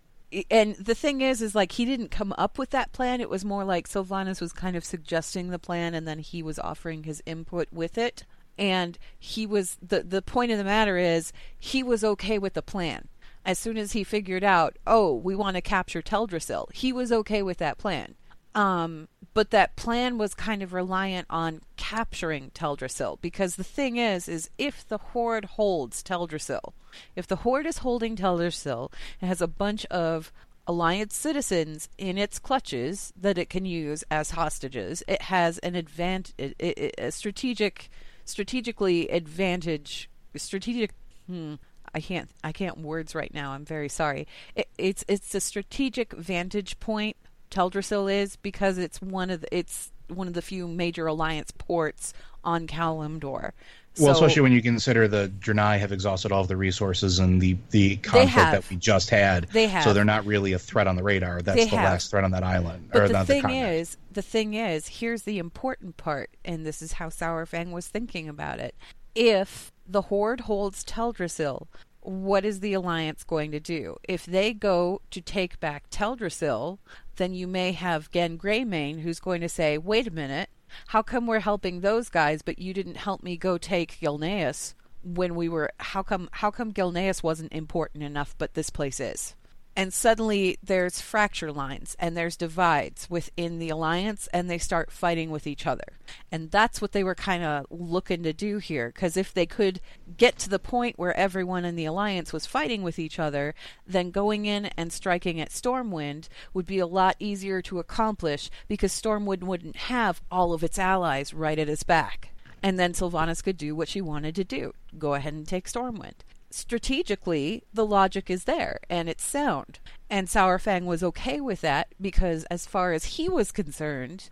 [0.51, 3.21] And the thing is, is like he didn't come up with that plan.
[3.21, 6.59] It was more like Sylvanas was kind of suggesting the plan and then he was
[6.59, 8.25] offering his input with it
[8.59, 12.63] and he was the the point of the matter is he was okay with the
[12.63, 13.09] plan.
[13.45, 17.43] As soon as he figured out oh we want to capture teldrassil he was okay
[17.43, 18.15] with that plan.
[18.55, 24.29] Um, but that plan was kind of reliant on capturing teldrassil because the thing is
[24.29, 26.73] is if the horde holds teldrassil
[27.15, 28.91] if the horde is holding teldrassil
[29.21, 30.33] it has a bunch of
[30.67, 35.03] alliance citizens in its clutches that it can use as hostages.
[35.07, 37.89] It has an advantage a strategic
[38.27, 40.91] strategically advantage strategic
[41.27, 41.55] hmm,
[41.95, 43.53] I can't I can't words right now.
[43.53, 44.27] I'm very sorry.
[44.55, 47.17] It, it's it's a strategic vantage point
[47.51, 52.13] Teldrassil is because it's one of the, it's one of the few major alliance ports
[52.45, 53.53] on Kalimdor.
[53.99, 57.41] Well, so, especially when you consider the Draenei have exhausted all of the resources and
[57.41, 59.49] the, the conflict that we just had.
[59.53, 59.85] They have.
[59.85, 61.41] So they're not really a threat on the radar.
[61.41, 61.93] That's they the have.
[61.93, 62.91] last threat on that island.
[62.93, 66.83] But or the thing the is, the thing is, here's the important part, and this
[66.83, 68.75] is how Saurfang was thinking about it.
[69.15, 71.67] If the Horde holds Teldrassil,
[72.01, 73.97] what is the Alliance going to do?
[74.05, 76.79] If they go to take back Teldrassil,
[77.17, 80.51] then you may have Genn Greymane who's going to say, wait a minute,
[80.89, 85.35] how come we're helping those guys, but you didn't help me go take Gilneas when
[85.35, 85.71] we were?
[85.79, 86.29] How come?
[86.33, 89.35] How come Gilneas wasn't important enough, but this place is?
[89.77, 95.31] And suddenly there's fracture lines and there's divides within the alliance and they start fighting
[95.31, 95.85] with each other.
[96.33, 99.81] And that's what they were kind of looking to do here because if they could
[100.17, 103.55] get to the point where everyone in the alliance was fighting with each other
[103.87, 108.93] then going in and striking at stormwind would be a lot easier to accomplish because
[108.93, 112.31] stormwind wouldn't have all of its allies right at its back.
[112.63, 116.15] And then sylvanas could do what she wanted to do go ahead and take stormwind
[116.57, 119.79] strategically, the logic is there and it's sound.
[120.09, 124.31] And Saurfang was okay with that because, as far as he was concerned,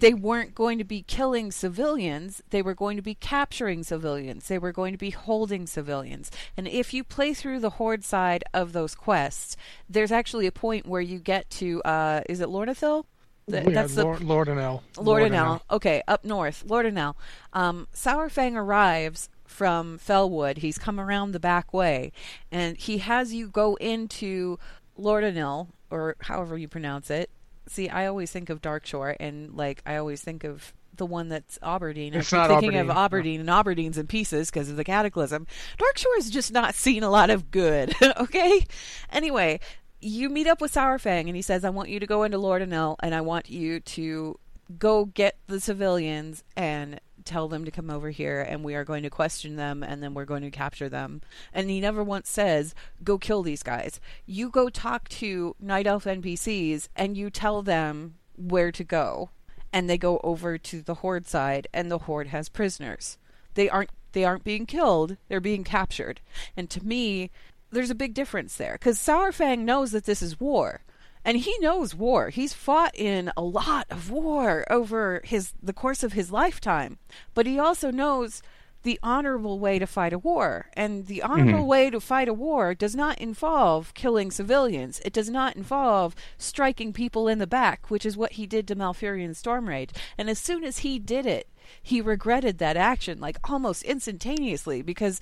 [0.00, 2.42] they weren't going to be killing civilians.
[2.50, 4.48] They were going to be capturing civilians.
[4.48, 6.30] They were going to be holding civilians.
[6.56, 9.56] And if you play through the Horde side of those quests,
[9.88, 13.04] there's actually a point where you get to, uh, is it Lornathil?
[13.46, 14.82] The, yeah, that's Lord, the Lor'danel.
[14.96, 15.60] Lor'danel.
[15.70, 17.14] Okay, up north, Lor'danel.
[17.54, 20.58] Um, Sourfang arrives from Felwood.
[20.58, 22.12] He's come around the back way,
[22.52, 24.58] and he has you go into
[24.98, 27.30] Lor'danel, or however you pronounce it.
[27.66, 31.58] See, I always think of Darkshore, and like I always think of the one that's
[31.62, 32.14] Auberdine.
[32.14, 32.90] It's I'm not thinking Auberdine.
[32.90, 35.46] of Auberdine, and Auberdine's in pieces because of the cataclysm.
[35.78, 37.94] Darkshore has just not seen a lot of good.
[38.18, 38.66] okay.
[39.10, 39.60] Anyway,
[40.00, 42.96] you meet up with Saurfang, and he says, "I want you to go into Lor'danel,
[43.00, 44.38] and I want you to
[44.78, 49.02] go get the civilians and." Tell them to come over here, and we are going
[49.02, 51.20] to question them, and then we're going to capture them.
[51.52, 56.06] And he never once says, "Go kill these guys." You go talk to Night Elf
[56.06, 59.28] NPCs, and you tell them where to go,
[59.74, 63.18] and they go over to the Horde side, and the Horde has prisoners.
[63.52, 66.22] They aren't they aren't being killed; they're being captured.
[66.56, 67.30] And to me,
[67.70, 70.80] there's a big difference there because Saurfang knows that this is war,
[71.24, 72.30] and he knows war.
[72.30, 76.98] He's fought in a lot of war over his the course of his lifetime,
[77.34, 78.42] but he also knows
[78.82, 80.66] the honorable way to fight a war.
[80.74, 81.32] And the mm-hmm.
[81.32, 85.00] honorable way to fight a war does not involve killing civilians.
[85.04, 88.76] It does not involve striking people in the back, which is what he did to
[88.76, 89.90] Malfurion Stormrage.
[90.16, 91.48] And as soon as he did it,
[91.82, 95.20] he regretted that action like almost instantaneously because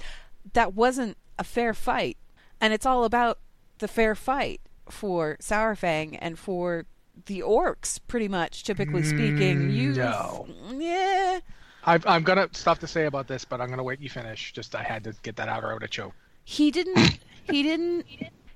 [0.53, 2.19] that wasn't a fair fight.
[2.61, 3.39] And it's all about
[3.79, 6.87] the fair fight for Saurfang and for
[7.27, 9.69] the orcs, pretty much, typically speaking.
[9.69, 10.47] Mm, you no.
[10.75, 11.41] Yeah.
[11.85, 14.53] I've, I'm gonna stuff to say about this, but I'm gonna wait you finish.
[14.53, 16.17] Just I had to get that out or I would have choked.
[16.45, 18.07] He didn't he didn't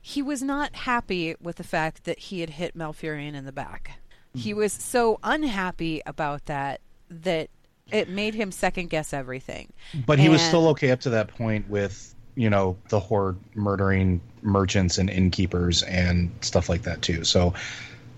[0.03, 3.99] he was not happy with the fact that he had hit Malfurion in the back.
[4.35, 4.59] He hmm.
[4.59, 7.51] was so unhappy about that that
[7.93, 9.73] it made him second guess everything.
[10.07, 14.21] But he was still okay up to that point with, you know, the horde murdering
[14.43, 17.25] merchants and innkeepers and stuff like that too.
[17.25, 17.55] So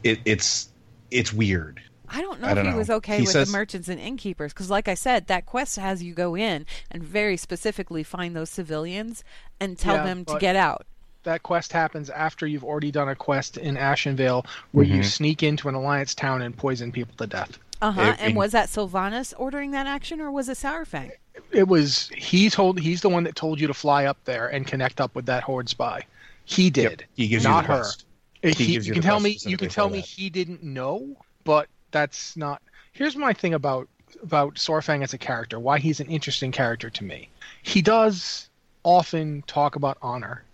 [0.04, 0.68] it, it's
[1.10, 1.80] it's weird.
[2.14, 2.76] I don't know I if don't he know.
[2.76, 5.76] was okay He with says- the merchants and innkeepers because, like I said, that quest
[5.76, 9.24] has you go in and very specifically find those civilians
[9.60, 10.86] and tell Yeah, them to get out.
[11.22, 15.02] That quest happens after you've already done a quest in Ashenvale where you mm-hmm.
[15.04, 17.58] sneak into an alliance town and poison people to death.
[17.82, 18.02] Uh huh.
[18.02, 21.10] It- And was that Sylvanas ordering that action, or was it Saurfang?
[21.50, 24.66] It was he told he's the one that told you to fly up there and
[24.66, 26.02] connect up with that horde spy.
[26.44, 27.04] He did.
[27.16, 27.78] He gives you not the her.
[27.80, 28.04] quest.
[28.42, 30.06] He, He gives you you can tell me you can tell me that.
[30.06, 32.62] he didn't know, but that's not.
[32.92, 33.88] Here's my thing about
[34.22, 35.58] about Saurfang as a character.
[35.58, 37.28] Why he's an interesting character to me.
[37.62, 38.48] He does
[38.84, 40.44] often talk about honor,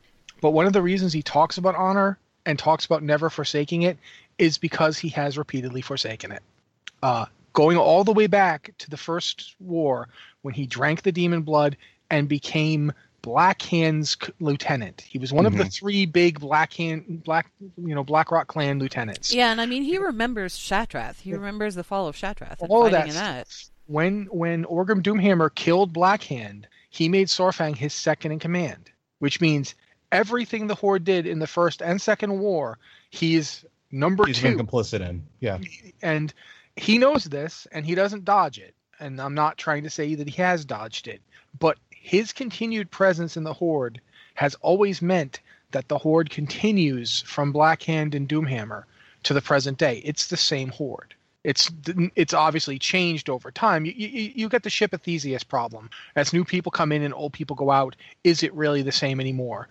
[0.40, 3.98] but one of the reasons he talks about honor and talks about never forsaking it
[4.38, 6.42] is because he has repeatedly forsaken it.
[7.02, 10.08] Uh, going all the way back to the first war
[10.42, 11.76] when he drank the demon blood
[12.10, 15.00] and became Black Hand's c- lieutenant.
[15.00, 18.78] He was one of the three big Black Hand, Black, you know, Black Rock clan
[18.78, 19.34] lieutenants.
[19.34, 21.20] Yeah, and I mean, he remembers Shattrath.
[21.20, 23.64] He remembers the fall of Shattrath All of fighting that that.
[23.86, 29.74] When when Orgrim Doomhammer killed Blackhand, he made Saurfang his second in command, which means
[30.12, 32.78] everything the Horde did in the first and second war,
[33.10, 34.54] he's number He's two.
[34.54, 35.26] been complicit in.
[35.40, 35.58] Yeah.
[36.02, 36.32] and
[36.78, 38.74] he knows this and he doesn't dodge it.
[39.00, 41.22] And i'm not trying to say that he has dodged it
[41.58, 44.00] but his continued presence in the horde
[44.34, 45.40] has always meant
[45.72, 48.84] that the horde continues from blackhand and doomhammer
[49.24, 50.00] to the present day.
[50.04, 51.14] It's the same horde.
[51.44, 51.70] It's
[52.16, 53.84] it's obviously changed over time.
[53.84, 55.90] You, you, you get the ship of theseus problem.
[56.16, 59.20] As new people come in and old people go out is it really the same
[59.20, 59.68] anymore?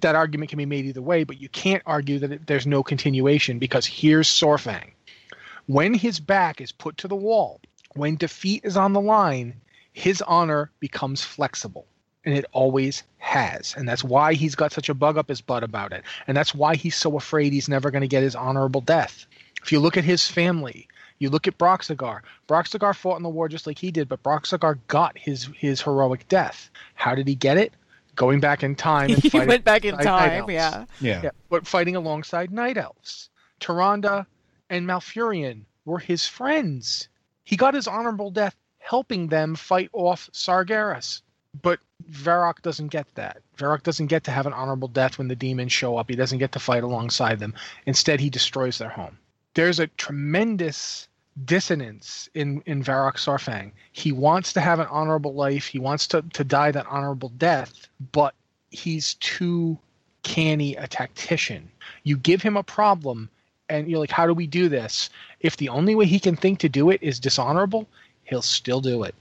[0.00, 2.82] That argument can be made either way but you can't argue that it, there's no
[2.82, 4.90] continuation because here's Saurfang
[5.70, 7.60] when his back is put to the wall,
[7.94, 9.54] when defeat is on the line,
[9.92, 11.86] his honor becomes flexible.
[12.24, 13.74] And it always has.
[13.76, 16.02] And that's why he's got such a bug up his butt about it.
[16.26, 19.26] And that's why he's so afraid he's never going to get his honorable death.
[19.62, 20.88] If you look at his family,
[21.20, 22.20] you look at Broxigar.
[22.48, 26.26] Broxigar fought in the war just like he did, but Broxigar got his his heroic
[26.28, 26.68] death.
[26.94, 27.72] How did he get it?
[28.16, 30.52] Going back in time and He fighting went back in alongside Night time, Elves.
[30.52, 30.84] yeah.
[31.00, 31.20] Yeah.
[31.24, 33.30] Yeah, but fighting alongside night elves.
[33.60, 34.26] Tyrande
[34.70, 37.08] and Malfurion were his friends.
[37.44, 41.20] He got his honorable death helping them fight off Sargeras.
[41.62, 43.42] But Varok doesn't get that.
[43.58, 46.08] Varok doesn't get to have an honorable death when the demons show up.
[46.08, 47.54] He doesn't get to fight alongside them.
[47.86, 49.18] Instead, he destroys their home.
[49.54, 51.08] There's a tremendous
[51.44, 53.72] dissonance in, in Varok Saurfang.
[53.92, 55.66] He wants to have an honorable life.
[55.66, 58.34] He wants to, to die that honorable death, but
[58.70, 59.78] he's too
[60.22, 61.70] canny a tactician.
[62.04, 63.28] You give him a problem
[63.70, 65.08] and you're like, how do we do this?
[65.40, 67.88] If the only way he can think to do it is dishonorable,
[68.24, 69.14] he'll still do it.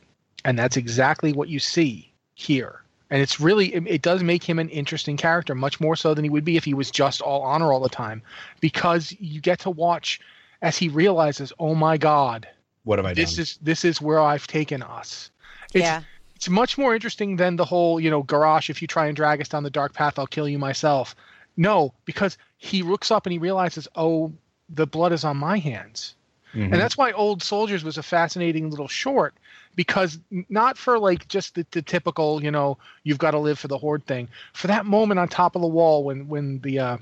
[0.43, 2.81] And that's exactly what you see here.
[3.11, 6.23] And it's really, it, it does make him an interesting character, much more so than
[6.23, 8.21] he would be if he was just all honor all the time,
[8.59, 10.19] because you get to watch
[10.61, 12.47] as he realizes, oh my God,
[12.83, 13.41] What am I this done?
[13.43, 15.31] is this is where I've taken us.
[15.73, 16.01] It's, Yeah.
[16.35, 19.41] it's much more interesting than the whole, you know, Garrosh, if you try and drag
[19.41, 21.15] us down the dark path, I'll kill you myself.
[21.57, 24.31] No, because he looks up and he realizes, oh,
[24.69, 26.13] the blood is on my hands.
[26.53, 26.65] Mhm.
[26.65, 29.33] And that's why Old Soldiers was a fascinating little short,
[29.75, 33.67] because not for like just the, the typical, you know, you've got to live for
[33.67, 34.27] the horde thing.
[34.53, 36.97] For that moment on top of the wall when when the uh, I,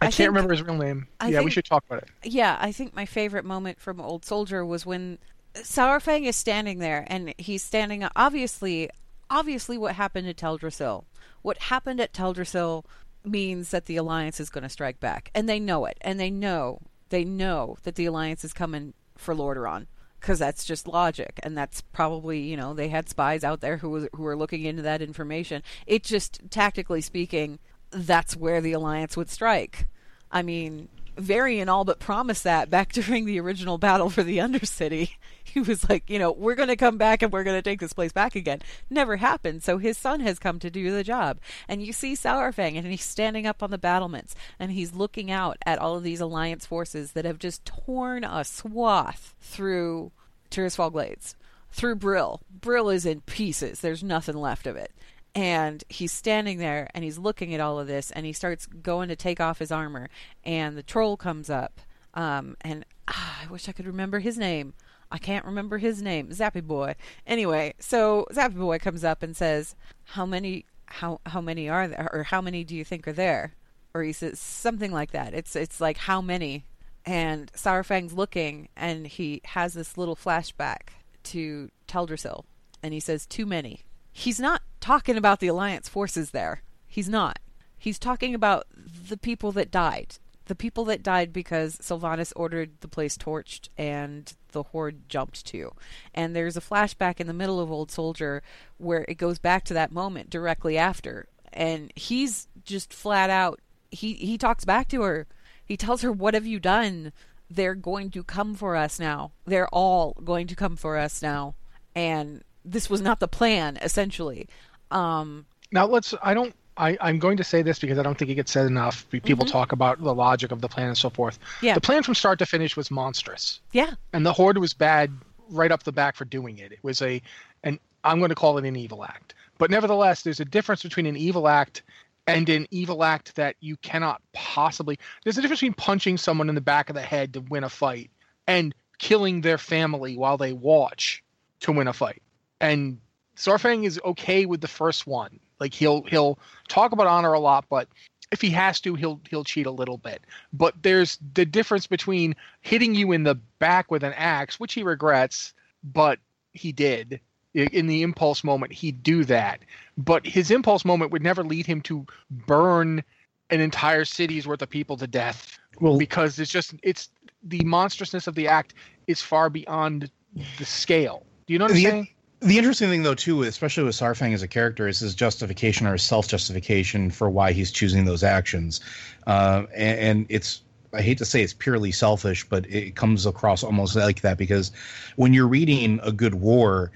[0.00, 1.06] I can't think- remember his real name.
[1.20, 2.08] I yeah, we should talk about it.
[2.24, 5.18] Yeah, I think my favorite moment from Old Soldier was when
[5.54, 8.88] Saurfang is standing there and he's standing obviously
[9.28, 11.04] obviously what happened at Teldrassil.
[11.42, 12.84] What happened at Teldrassil
[13.24, 15.30] means that the alliance is going to strike back.
[15.34, 15.98] And they know it.
[16.00, 19.86] And they know they know that the alliance is coming for Lordaeron
[20.20, 21.40] because that's just logic.
[21.42, 24.64] And that's probably you know they had spies out there who was who were looking
[24.64, 25.62] into that information.
[25.86, 27.58] It just tactically speaking
[27.90, 29.86] that's where the alliance would strike.
[30.30, 35.10] I mean varian all but promised that back during the original battle for the undercity
[35.54, 37.80] he was like you know we're going to come back and we're going to take
[37.80, 41.38] this place back again never happened so his son has come to do the job
[41.68, 45.56] and you see Saurfang and he's standing up on the battlements and he's looking out
[45.64, 50.12] at all of these alliance forces that have just torn a swath through
[50.50, 51.36] Tirisfal Glades
[51.70, 52.40] through Brill.
[52.50, 53.80] Brill is in pieces.
[53.80, 54.92] There's nothing left of it.
[55.34, 59.08] And he's standing there and he's looking at all of this and he starts going
[59.08, 60.08] to take off his armor
[60.44, 61.80] and the troll comes up.
[62.14, 64.74] Um, and ah, I wish I could remember his name.
[65.10, 66.28] I can't remember his name.
[66.28, 66.94] Zappy Boy.
[67.26, 70.66] Anyway, so Zappy Boy comes up and says, "How many?
[70.86, 72.08] How how many are there?
[72.12, 73.54] Or how many do you think are there?"
[73.94, 75.34] Or he says something like that.
[75.34, 76.64] It's it's like how many?
[77.06, 80.90] And Saurfang's looking, and he has this little flashback
[81.24, 82.44] to Teldrassil,
[82.82, 86.62] and he says, "Too many." He's not talking about the Alliance forces there.
[86.86, 87.38] He's not.
[87.78, 90.16] He's talking about the people that died.
[90.46, 95.72] The people that died because Sylvanas ordered the place torched and the Horde jumped to.
[96.14, 98.42] And there's a flashback in the middle of Old Soldier
[98.76, 101.26] where it goes back to that moment directly after.
[101.52, 105.26] And he's just flat out he he talks back to her.
[105.64, 107.12] He tells her, "What have you done?
[107.50, 109.32] They're going to come for us now.
[109.46, 111.54] They're all going to come for us now."
[111.94, 114.48] And this was not the plan, essentially.
[114.90, 116.14] Um, Now let's.
[116.22, 116.54] I don't.
[116.78, 119.08] I, I'm going to say this because I don't think it gets said enough.
[119.10, 121.38] Pe- People talk about the logic of the plan and so forth.
[121.40, 121.66] Mm-hmm.
[121.66, 121.74] Yeah.
[121.74, 125.12] The plan from start to finish was monstrous, yeah, and the horde was bad
[125.50, 126.72] right up the back for doing it.
[126.72, 127.20] It was a,
[127.64, 129.34] and I'm going to call it an evil act.
[129.58, 131.82] But nevertheless, there's a difference between an evil act
[132.26, 134.98] and an evil act that you cannot possibly.
[135.24, 137.68] There's a difference between punching someone in the back of the head to win a
[137.68, 138.10] fight
[138.46, 141.24] and killing their family while they watch
[141.60, 142.22] to win a fight.
[142.60, 142.98] And
[143.36, 145.40] Saurfang is okay with the first one.
[145.60, 146.38] Like he'll he'll
[146.68, 147.88] talk about honor a lot, but
[148.30, 150.22] if he has to, he'll he'll cheat a little bit.
[150.52, 154.82] But there's the difference between hitting you in the back with an axe, which he
[154.82, 156.18] regrets, but
[156.52, 157.20] he did
[157.54, 158.72] in the impulse moment.
[158.72, 159.60] He'd do that,
[159.96, 163.02] but his impulse moment would never lead him to burn
[163.50, 167.08] an entire city's worth of people to death Well, because it's just it's
[167.42, 168.74] the monstrousness of the act
[169.06, 170.10] is far beyond
[170.58, 171.24] the scale.
[171.46, 172.08] Do you know what I'm The- saying?
[172.40, 175.92] The interesting thing, though, too, especially with Saurfang as a character, is his justification or
[175.92, 178.80] his self-justification for why he's choosing those actions,
[179.26, 180.62] uh, and, and it's.
[180.94, 184.72] I hate to say it's purely selfish, but it comes across almost like that because
[185.16, 186.92] when you're reading a good war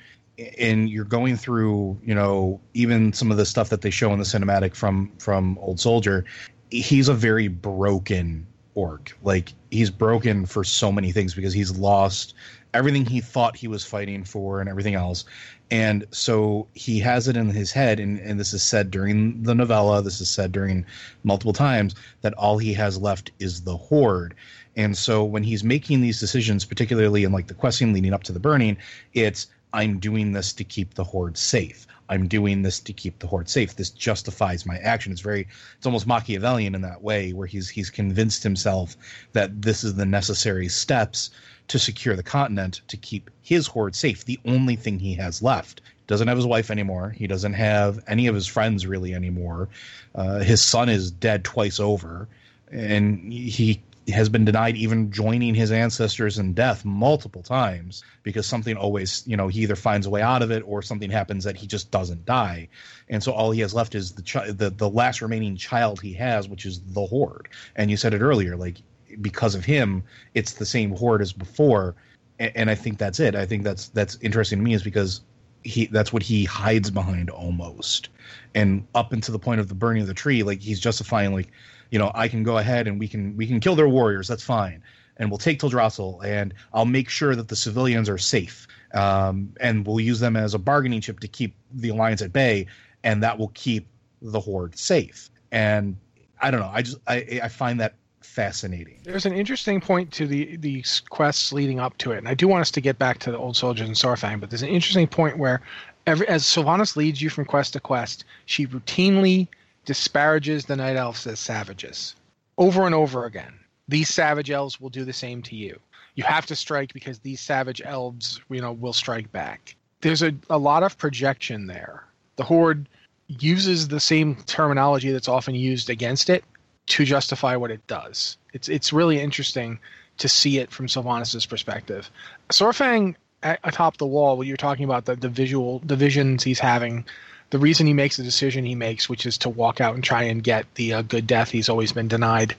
[0.59, 4.19] and you're going through, you know, even some of the stuff that they show in
[4.19, 6.25] the cinematic from from Old Soldier,
[6.71, 9.17] he's a very broken orc.
[9.23, 12.35] Like he's broken for so many things because he's lost
[12.75, 15.25] everything he thought he was fighting for and everything else.
[15.71, 19.55] And so he has it in his head, and, and this is said during the
[19.55, 20.85] novella, this is said during
[21.25, 24.35] multiple times, that all he has left is the horde.
[24.77, 28.33] And so when he's making these decisions, particularly in like the questing leading up to
[28.33, 28.77] the burning,
[29.15, 31.87] it's I'm doing this to keep the horde safe.
[32.09, 33.75] I'm doing this to keep the horde safe.
[33.75, 35.13] This justifies my action.
[35.13, 35.49] It's very,
[35.79, 38.97] it's almost Machiavellian in that way, where he's he's convinced himself
[39.33, 41.31] that this is the necessary steps
[41.73, 44.27] to secure the continent to keep his horde safe.
[44.27, 45.81] The only thing he has left.
[46.07, 47.09] Doesn't have his wife anymore.
[47.09, 49.71] He doesn't have any of his friends really anymore.
[50.15, 52.29] Uh, his son is dead twice over,
[52.71, 58.77] and he has been denied even joining his ancestors in death multiple times because something
[58.77, 61.57] always, you know, he either finds a way out of it or something happens that
[61.57, 62.69] he just doesn't die.
[63.09, 66.13] And so all he has left is the chi- the the last remaining child he
[66.15, 67.49] has, which is the horde.
[67.75, 68.83] And you said it earlier, like
[69.21, 70.03] because of him,
[70.35, 71.95] it's the same horde as before.
[72.39, 73.35] And, and I think that's it.
[73.35, 75.23] I think that's that's interesting to me is because
[75.65, 78.09] he that's what he hides behind almost.
[78.55, 81.51] And up until the point of the burning of the tree, like he's justifying like
[81.93, 84.27] you know, I can go ahead and we can we can kill their warriors.
[84.27, 84.83] That's fine,
[85.19, 89.87] and we'll take Teldrassil, and I'll make sure that the civilians are safe, um, and
[89.87, 92.67] we'll use them as a bargaining chip to keep the alliance at bay,
[93.05, 93.87] and that will keep
[94.23, 95.29] the horde safe.
[95.53, 95.97] And
[96.41, 96.71] I don't know.
[96.73, 97.95] I just I I find that
[98.33, 98.99] fascinating.
[99.05, 102.49] There's an interesting point to the these quests leading up to it, and I do
[102.49, 105.07] want us to get back to the old soldiers and Saurfang, but there's an interesting
[105.07, 105.61] point where
[106.07, 109.49] every as Sylvanas leads you from quest to quest, she routinely
[109.85, 112.17] disparages the night elves as savages
[112.57, 113.53] over and over again.
[113.89, 115.79] These savage elves will do the same to you.
[116.15, 119.77] You have to strike because these savage elves, you know, will strike back.
[120.01, 122.05] There's a, a lot of projection there.
[122.37, 122.89] The horde
[123.29, 126.45] uses the same terminology that's often used against it
[126.87, 128.37] to justify what it does.
[128.53, 129.79] It's it's really interesting
[130.19, 132.11] to see it from Sylvanas' perspective.
[132.51, 136.59] Saurfang at, atop the wall, when you're talking about the, the visual the visions he's
[136.59, 137.05] having
[137.53, 140.23] the reason he makes the decision he makes, which is to walk out and try
[140.23, 142.57] and get the uh, good death he's always been denied,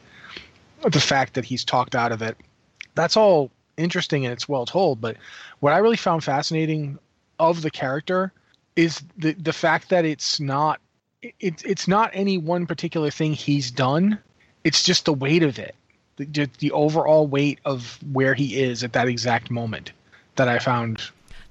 [0.88, 2.38] the fact that he's talked out of it,
[2.94, 5.02] that's all interesting and it's well told.
[5.02, 5.18] But
[5.62, 7.00] what I really found fascinating
[7.40, 8.32] of the character
[8.76, 10.80] is the the fact that it's not
[11.40, 14.20] it, it's not any one particular thing he's done.
[14.64, 15.76] It's just the weight of it,
[16.18, 19.92] the, the overall weight of where he is at that exact moment
[20.36, 21.02] that I found.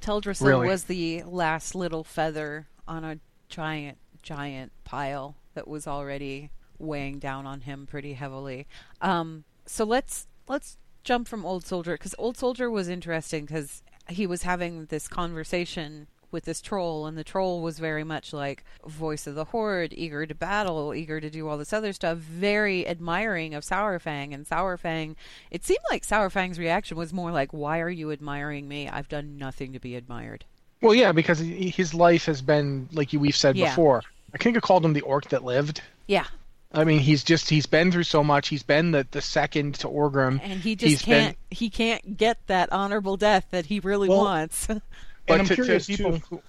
[0.00, 0.68] Teldrassil really.
[0.68, 3.18] was the last little feather on a
[3.48, 8.66] giant, giant pile that was already weighing down on him pretty heavily.
[9.00, 14.26] Um, so let's let's jump from Old Soldier because Old Soldier was interesting because he
[14.26, 19.26] was having this conversation with this troll, and the troll was very much like voice
[19.26, 23.54] of the horde, eager to battle, eager to do all this other stuff, very admiring
[23.54, 24.34] of Saurfang.
[24.34, 25.14] And Saurfang,
[25.50, 28.88] it seemed like Saurfang's reaction was more like, "Why are you admiring me?
[28.88, 30.44] I've done nothing to be admired."
[30.80, 33.68] Well, yeah, because his life has been like we've said Yeah.
[33.70, 34.02] before.
[34.34, 35.80] I think I called him the orc that lived.
[36.06, 36.24] Yeah,
[36.72, 38.48] I mean, he's just he's been through so much.
[38.48, 40.40] He's been the, the second to Orgrim.
[40.42, 44.24] and he just He's can't he can't get that honorable death that he really Well,
[44.24, 44.68] wants.
[45.26, 46.42] but I'm to, to curious, people too-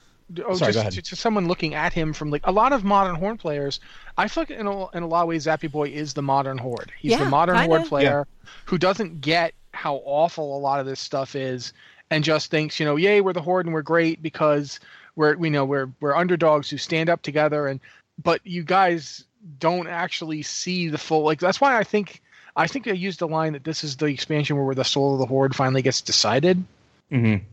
[0.46, 3.16] oh, Sorry, just to, to someone looking at him from like a lot of modern
[3.16, 3.80] horn players,
[4.18, 6.58] I feel like in a, in a lot of ways Zappy Boy is the modern
[6.58, 6.92] horde.
[7.00, 7.68] He's Yeah, the modern kinda.
[7.78, 8.28] horde player
[8.66, 11.74] who doesn't get how awful a lot of this stuff is
[12.10, 14.80] and just thinks, you know, yay, we're the horde and we're great because
[15.16, 17.80] we're we know we're we're underdogs who stand up together and
[18.24, 19.26] but you guys
[19.60, 22.22] don't actually see the full like that's why I think
[22.56, 25.20] I think I used the line that this is the expansion where the soul of
[25.20, 26.64] the horde finally gets decided
[27.12, 27.44] Mm-hmm.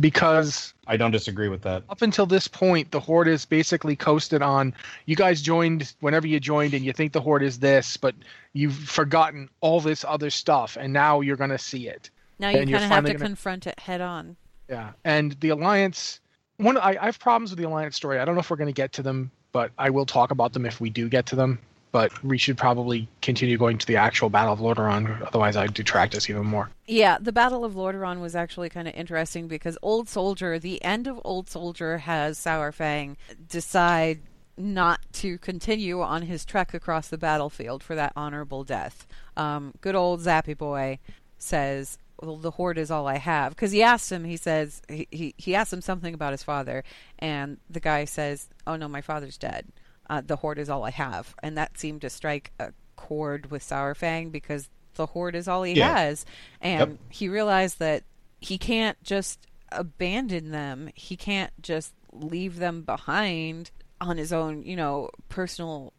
[0.00, 1.82] Because I don't disagree with that.
[1.88, 4.74] up until this point, the horde is basically coasted on.
[5.06, 8.14] You guys joined whenever you joined, and you think the horde is this, but
[8.52, 12.10] you've forgotten all this other stuff, and now you're going to see it.
[12.38, 14.36] now you kind of have to gonna- confront it head on.
[14.68, 16.20] Yeah, and the alliance.
[16.56, 18.18] One, I, I have problems with the alliance story.
[18.18, 20.52] I don't know if we're going to get to them, but I will talk about
[20.52, 21.58] them if we do get to them.
[21.94, 26.16] But we should probably continue going to the actual Battle of Lordaeron, otherwise I'd detract
[26.16, 26.68] us even more.
[26.88, 31.06] Yeah, the Battle of Lordaeron was actually kind of interesting because Old Soldier, the end
[31.06, 33.14] of Old Soldier, has Saurfang
[33.48, 34.22] decide
[34.56, 39.06] not to continue on his trek across the battlefield for that honorable death.
[39.36, 40.98] Um, good old Zappy Boy
[41.38, 45.06] says, "Well, the horde is all I have." Because he asked him, he says he,
[45.12, 46.82] he he asked him something about his father,
[47.20, 49.68] and the guy says, "Oh no, my father's dead.
[50.08, 53.62] Uh, the horde is all I have," and that seemed to strike a chord with
[53.62, 55.94] Saurfang because the horde is all he Yeah.
[55.96, 56.24] has,
[56.60, 56.98] and Yep.
[57.10, 58.04] he realized that
[58.40, 60.90] he can't just abandon them.
[60.94, 65.92] He can't just leave them behind on his own, you know, personal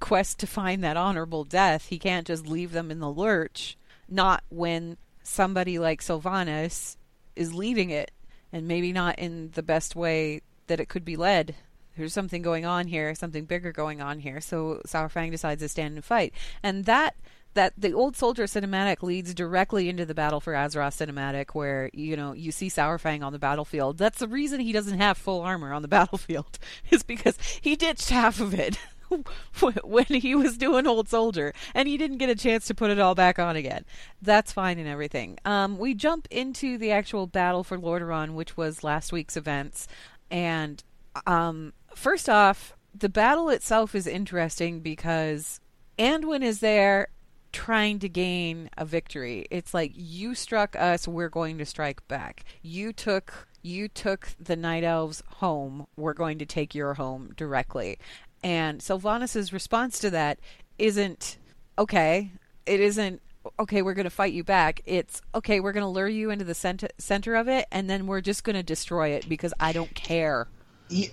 [0.00, 1.86] quest to find that honorable death.
[1.88, 3.76] He can't just leave them in the lurch,
[4.08, 6.96] not when somebody like Sylvanas
[7.36, 8.10] is leading it,
[8.52, 11.54] and maybe not in the best way that it could be led.
[11.96, 14.40] There's something going on here, something bigger going on here.
[14.40, 16.32] So Saurfang decides to stand and fight,
[16.62, 17.16] and that
[17.54, 22.16] that the old soldier cinematic leads directly into the battle for Azeroth cinematic, where you
[22.16, 23.98] know you see Saurfang on the battlefield.
[23.98, 26.58] That's the reason he doesn't have full armor on the battlefield,
[26.90, 28.78] is because he ditched half of it
[29.84, 32.98] when he was doing old soldier, and he didn't get a chance to put it
[32.98, 33.84] all back on again.
[34.20, 35.38] That's fine and everything.
[35.44, 39.88] Um, we jump into the actual battle for Lordaeron, which was last week's events,
[40.30, 40.82] and
[41.26, 45.60] um, first off, the battle itself is interesting because
[45.98, 47.08] Anduin is there
[47.52, 49.46] trying to gain a victory.
[49.50, 52.44] It's like you struck us, we're going to strike back.
[52.62, 57.96] You took you took the night elves home, we're going to take your home directly.
[58.42, 60.40] And Sylvanas' response to that
[60.78, 61.38] isn't
[61.78, 62.32] okay.
[62.66, 63.22] It isn't
[63.58, 64.80] okay, we're going to fight you back.
[64.84, 68.06] It's okay, we're going to lure you into the center center of it and then
[68.06, 70.48] we're just going to destroy it because I don't care.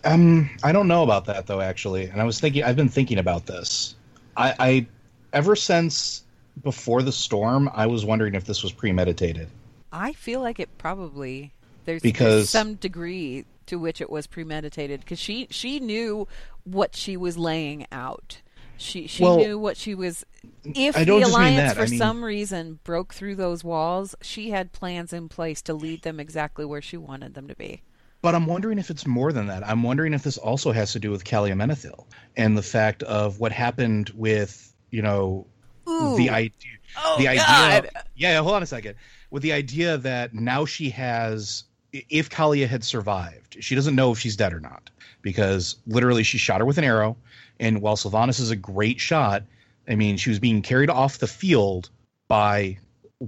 [0.03, 2.05] Um, I don't know about that though, actually.
[2.05, 3.95] And I was thinking, I've been thinking about this.
[4.37, 4.87] I, I
[5.33, 6.23] ever since
[6.63, 9.47] before the storm, I was wondering if this was premeditated.
[9.91, 11.53] I feel like it probably
[11.85, 16.27] there's, Because- there's some degree to which it was premeditated because she she knew
[16.63, 18.41] what she was laying out.
[18.77, 20.25] She she Well, knew what she was.
[20.63, 25.13] If the alliance for I mean- some reason broke through those walls, she had plans
[25.13, 27.81] in place to lead them exactly where she wanted them to be.
[28.21, 29.67] But I'm wondering if it's more than that.
[29.67, 32.05] I'm wondering if this also has to do with Calia
[32.35, 35.47] and the fact of what happened with, you know,
[35.85, 36.51] the idea.
[36.97, 37.43] Oh, the idea.
[37.45, 37.89] God.
[38.15, 38.95] Yeah, yeah, hold on a second.
[39.31, 44.19] With the idea that now she has, if Calia had survived, she doesn't know if
[44.19, 44.89] she's dead or not
[45.21, 47.15] because literally she shot her with an arrow.
[47.59, 49.43] And while Sylvanas is a great shot,
[49.87, 51.89] I mean, she was being carried off the field
[52.27, 52.77] by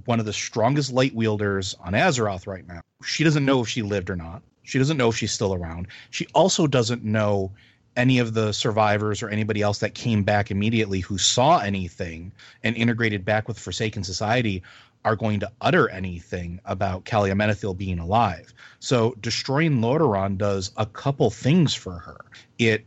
[0.06, 2.82] one of the strongest light wielders on Azeroth right now.
[3.04, 4.42] She doesn't know if she lived or not.
[4.64, 5.88] She doesn't know if she's still around.
[6.09, 7.51] She also doesn't know
[7.95, 12.32] any of the survivors or anybody else that came back immediately who saw anything
[12.64, 14.64] and integrated back with Forsaken Society
[15.03, 18.53] are going to utter anything about Calia Menethil being alive.
[18.80, 22.26] So destroying Lordaeron does a couple things for her.
[22.59, 22.86] It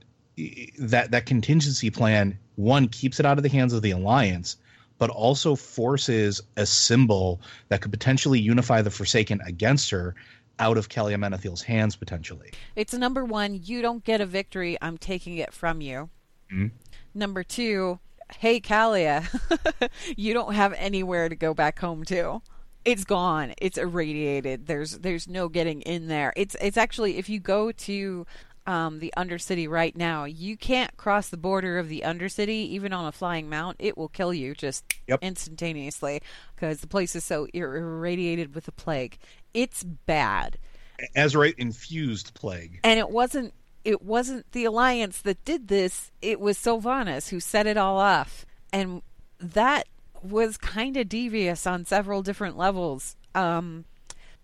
[0.78, 4.56] that that contingency plan one keeps it out of the hands of the alliance
[4.98, 10.14] but also forces a symbol that could potentially unify the Forsaken against her
[10.58, 12.52] out of Calia Menethil's hands potentially.
[12.76, 16.10] It's number one, you don't get a victory, I'm taking it from you.
[16.52, 16.70] Mhm.
[17.14, 17.98] Number two,
[18.38, 19.24] hey Calia,
[20.16, 22.42] you don't have anywhere to go back home to.
[22.84, 23.54] It's gone.
[23.62, 24.66] It's irradiated.
[24.66, 26.32] There's there's no getting in there.
[26.36, 28.26] It's it's actually if you go to
[28.66, 33.06] um, the Undercity right now, you can't cross the border of the Undercity even on
[33.06, 33.76] a flying mount.
[33.78, 35.18] It will kill you just Yep.
[35.22, 36.22] instantaneously
[36.54, 39.18] because the place is so ir- irradiated with the plague.
[39.52, 40.56] It's bad
[41.16, 42.80] Azerite infused plague.
[42.84, 43.52] and it wasn't
[43.84, 48.46] it wasn't the alliance that did this it was sylvanas who set it all off
[48.72, 49.02] and
[49.38, 49.86] that
[50.22, 53.84] was kind of devious on several different levels um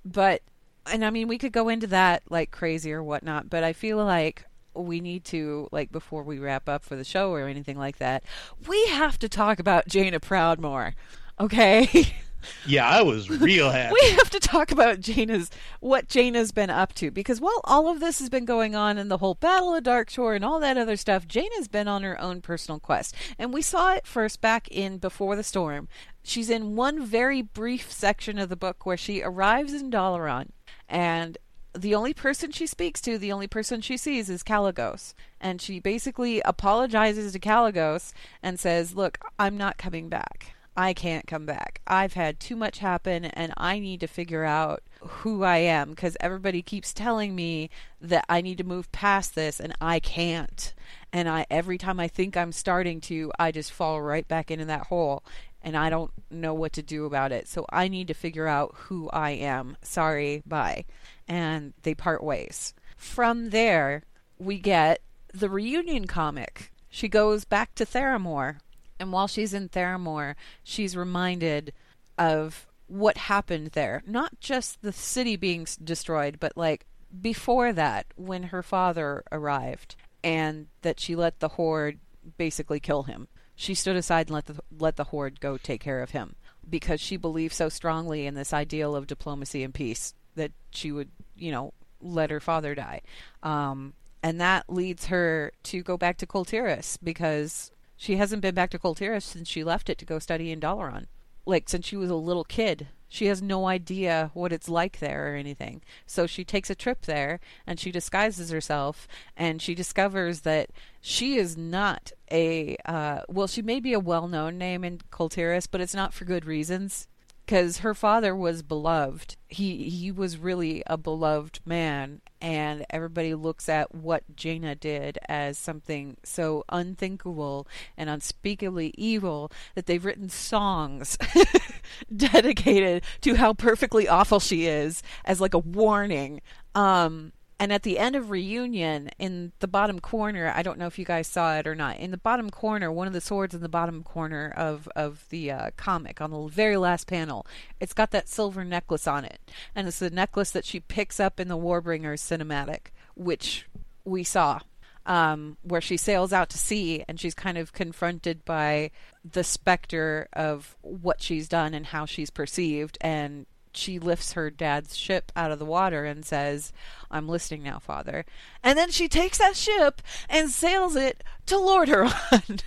[0.04, 0.42] but
[0.86, 4.04] and i mean we could go into that like crazy or whatnot but i feel
[4.04, 7.98] like we need to like before we wrap up for the show or anything like
[7.98, 8.22] that
[8.68, 10.94] we have to talk about Jaina Proudmoore
[11.38, 11.88] okay
[12.66, 13.94] Yeah, I was real happy.
[14.00, 15.50] we have to talk about Jaina's
[15.80, 19.10] what Jaina's been up to because while all of this has been going on and
[19.10, 22.40] the whole Battle of Darkshore and all that other stuff, Jaina's been on her own
[22.40, 25.88] personal quest, and we saw it first back in Before the Storm.
[26.22, 30.48] She's in one very brief section of the book where she arrives in Dalaran,
[30.90, 31.38] and
[31.72, 35.14] the only person she speaks to, the only person she sees is Kalecgos.
[35.40, 38.12] And she basically apologizes to Kalecgos
[38.42, 40.54] and says, Look, I'm not coming back.
[40.76, 41.80] I can't come back.
[41.86, 46.16] I've had too much happen and I need to figure out who I am because
[46.20, 47.70] everybody keeps telling me
[48.00, 50.72] that I need to move past this and I can't.
[51.12, 54.64] And I every time I think I'm starting to, I just fall right back into
[54.66, 55.24] that hole
[55.62, 57.48] and I don't know what to do about it.
[57.48, 59.76] So I need to figure out who I am.
[59.82, 60.84] Sorry, bye.
[61.28, 62.74] And they part ways.
[62.96, 64.04] From there,
[64.38, 65.00] we get
[65.32, 66.72] the reunion comic.
[66.88, 68.58] She goes back to Theramore
[69.00, 71.72] and while she's in Theramore, she's reminded
[72.18, 74.02] of what happened there.
[74.06, 76.84] Not just the city being destroyed, but like
[77.20, 81.98] before that, when her father arrived, and that she let the horde
[82.36, 83.26] basically kill him.
[83.60, 86.34] She stood aside and let the let the horde go take care of him
[86.66, 91.10] because she believed so strongly in this ideal of diplomacy and peace that she would,
[91.36, 93.02] you know, let her father die.
[93.42, 93.92] Um,
[94.22, 98.70] and that leads her to go back to Kul Tiras because she hasn't been back
[98.70, 101.04] to Kul Tiras since she left it to go study in Dalaran.
[101.50, 102.88] Like since she was a little kid.
[103.12, 105.82] She has no idea what it's like there or anything.
[106.06, 110.70] So she takes a trip there and she disguises herself and she discovers that
[111.00, 115.66] she is not a uh, well, she may be a well-known name in Kul Tiras,
[115.66, 117.08] but it's not for good reasons
[117.50, 119.34] because her father was beloved.
[119.48, 125.58] He he was really a beloved man, and everybody looks at what Jaina did as
[125.58, 131.18] something so unthinkable and unspeakably evil that they've written songs
[132.16, 136.42] dedicated to how perfectly awful she is as like a warning.
[136.76, 140.98] Um, And at the end of Reunion, in the bottom corner, I don't know if
[140.98, 141.98] you guys saw it or not.
[141.98, 145.50] In the bottom corner, one of the swords in the bottom corner of of the
[145.50, 147.46] uh, comic, on the very last panel,
[147.78, 149.38] it's got that silver necklace on it,
[149.74, 153.66] and it's the necklace that she picks up in the Warbringers cinematic, which
[154.06, 154.60] we saw
[155.06, 158.90] um, where she sails out to sea and she's kind of confronted by
[159.28, 162.96] the specter of what she's done and how she's perceived.
[163.00, 166.72] And she lifts her dad's ship out of the water and says,
[167.10, 168.24] I'm listening now, father.
[168.62, 172.62] And then she takes that ship and sails it to Lordaeron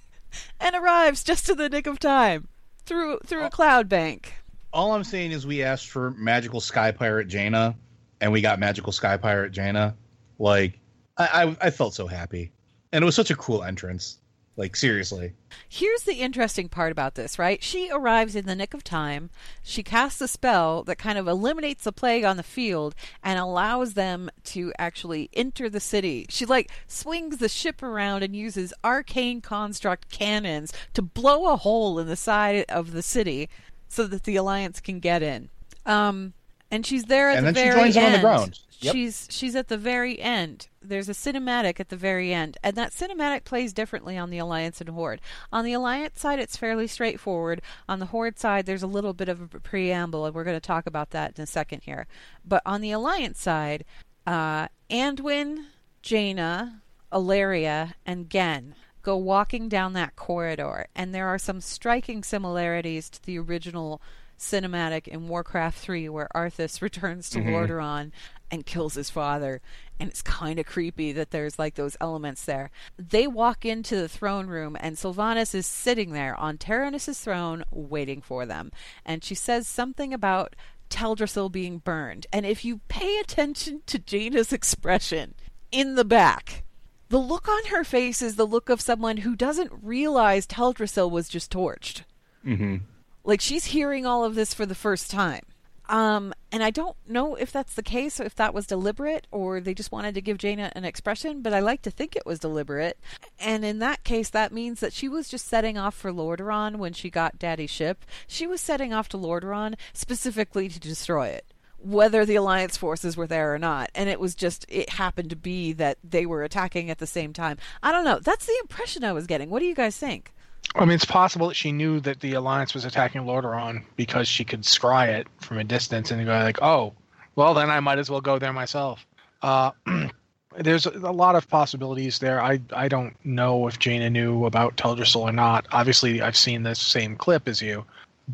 [0.60, 2.48] and arrives just in the nick of time
[2.84, 4.34] through through a cloud bank.
[4.72, 7.76] All I'm saying is we asked for magical sky pirate Jaina,
[8.20, 9.94] and we got magical sky pirate Jaina.
[10.38, 10.78] Like,
[11.18, 12.52] I, I, I felt so happy,
[12.90, 14.18] and it was such a cool entrance.
[14.56, 15.32] Like seriously.
[15.66, 17.62] Here's the interesting part about this, right?
[17.62, 19.30] She arrives in the nick of time.
[19.62, 23.94] She casts a spell that kind of eliminates the plague on the field and allows
[23.94, 26.26] them to actually enter the city.
[26.28, 31.98] She like swings the ship around and uses arcane construct cannons to blow a hole
[31.98, 33.48] in the side of the city
[33.88, 35.48] so that the alliance can get in.
[35.86, 36.34] Um
[36.72, 38.14] and she's there at And the then she very joins them end.
[38.14, 38.60] on the ground.
[38.80, 38.92] Yep.
[38.94, 40.66] She's she's at the very end.
[40.82, 44.80] There's a cinematic at the very end, and that cinematic plays differently on the Alliance
[44.80, 45.20] and Horde.
[45.52, 47.62] On the Alliance side, it's fairly straightforward.
[47.88, 50.60] On the Horde side, there's a little bit of a preamble, and we're going to
[50.60, 52.08] talk about that in a second here.
[52.44, 53.84] But on the Alliance side,
[54.26, 55.66] uh, Anduin,
[56.02, 63.08] Jaina, Alleria, and Genn go walking down that corridor, and there are some striking similarities
[63.10, 64.02] to the original
[64.42, 68.12] cinematic in Warcraft 3 where Arthas returns to Lordaeron
[68.50, 69.60] and kills his father.
[69.98, 72.70] And it's kind of creepy that there's like those elements there.
[72.98, 78.20] They walk into the throne room and Sylvanas is sitting there on Terenas' throne waiting
[78.20, 78.72] for them.
[79.04, 80.56] And she says something about
[80.90, 82.26] Teldrassil being burned.
[82.32, 85.34] And if you pay attention to Jaina's expression
[85.70, 86.64] in the back
[87.12, 91.28] the look on her face is the look of someone who doesn't realize Teldrassil was
[91.28, 92.04] just torched.
[92.42, 92.76] Mm-hmm.
[93.24, 95.42] Like she's hearing all of this for the first time.
[95.88, 99.74] Um and i don't know if that's the case if that was deliberate or they
[99.74, 102.98] just wanted to give jaina an expression but i like to think it was deliberate.
[103.40, 106.92] And in that case that means that she was just setting off for lordaeron when
[106.92, 108.04] she got daddy's ship.
[108.26, 111.52] She was setting off to lordaeron specifically to destroy it
[111.82, 113.90] whether the alliance forces were there or not.
[113.94, 117.32] And it was just it happened to be that they were attacking at the same
[117.32, 117.58] time.
[117.82, 118.20] I don't know.
[118.20, 119.50] That's the impression i was getting.
[119.50, 120.32] What do you guys think
[120.74, 124.44] I mean, it's possible that she knew that the Alliance was attacking Lordaeron because she
[124.44, 126.94] could scry it from a distance and go like, "Oh,
[127.36, 129.04] well, then I might as well go there myself."
[129.42, 129.72] Uh,
[130.56, 132.40] there's a lot of possibilities there.
[132.40, 135.66] I I don't know if Jaina knew about Teldrassil or not.
[135.72, 137.84] Obviously, I've seen the same clip as you,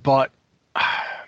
[0.03, 0.31] but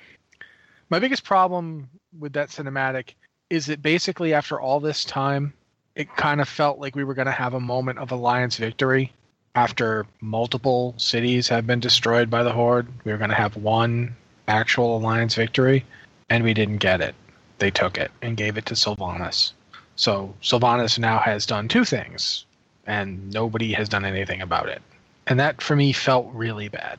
[0.90, 1.88] my biggest problem
[2.18, 3.14] with that cinematic
[3.50, 5.52] is that basically after all this time,
[5.96, 9.12] it kind of felt like we were going to have a moment of Alliance victory
[9.54, 14.16] after multiple cities have been destroyed by the Horde, we were going to have one
[14.48, 15.84] actual Alliance victory,
[16.28, 17.14] and we didn't get it.
[17.58, 19.52] They took it and gave it to Sylvanas.
[19.96, 22.44] So Sylvanas now has done two things,
[22.86, 24.82] and nobody has done anything about it.
[25.26, 26.98] And that for me felt really bad.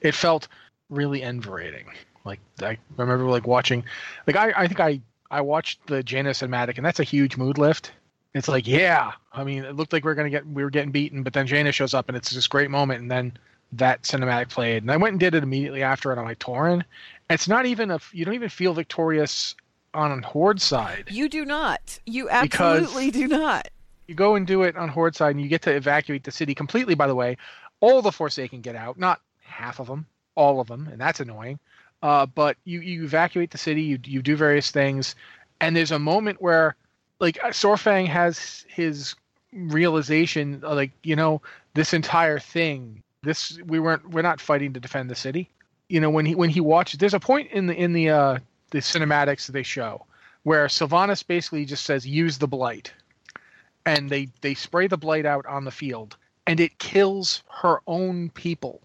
[0.00, 0.48] It felt
[0.90, 1.86] really enervating.
[2.24, 3.84] Like I remember like watching,
[4.26, 7.36] like I, I think I I watched the Janus and Matic and that's a huge
[7.36, 7.92] mood lift.
[8.34, 10.90] It's like, yeah, I mean, it looked like we are gonna get we were getting
[10.90, 13.32] beaten, but then Jaina shows up, and it's this great moment, and then
[13.72, 16.82] that cinematic played, and I went and did it immediately after it on my Tauren.
[17.30, 19.54] It's not even a you don't even feel victorious
[19.94, 21.08] on Horde side.
[21.10, 21.98] You do not.
[22.06, 23.68] You absolutely do not.
[24.08, 26.54] You go and do it on Horde side, and you get to evacuate the city
[26.54, 26.94] completely.
[26.94, 27.36] By the way,
[27.80, 31.58] all the Forsaken get out, not half of them, all of them, and that's annoying.
[32.02, 35.14] Uh, but you you evacuate the city, you you do various things,
[35.60, 36.74] and there's a moment where
[37.20, 39.14] like uh, Saurfang has his
[39.52, 41.40] realization, uh, like you know,
[41.74, 45.50] this entire thing, this we weren't we're not fighting to defend the city.
[45.88, 48.38] You know, when he when he watches, there's a point in the in the uh,
[48.70, 50.04] the cinematics that they show
[50.42, 52.92] where Sylvanas basically just says use the blight,
[53.86, 58.30] and they they spray the blight out on the field, and it kills her own
[58.30, 58.80] people.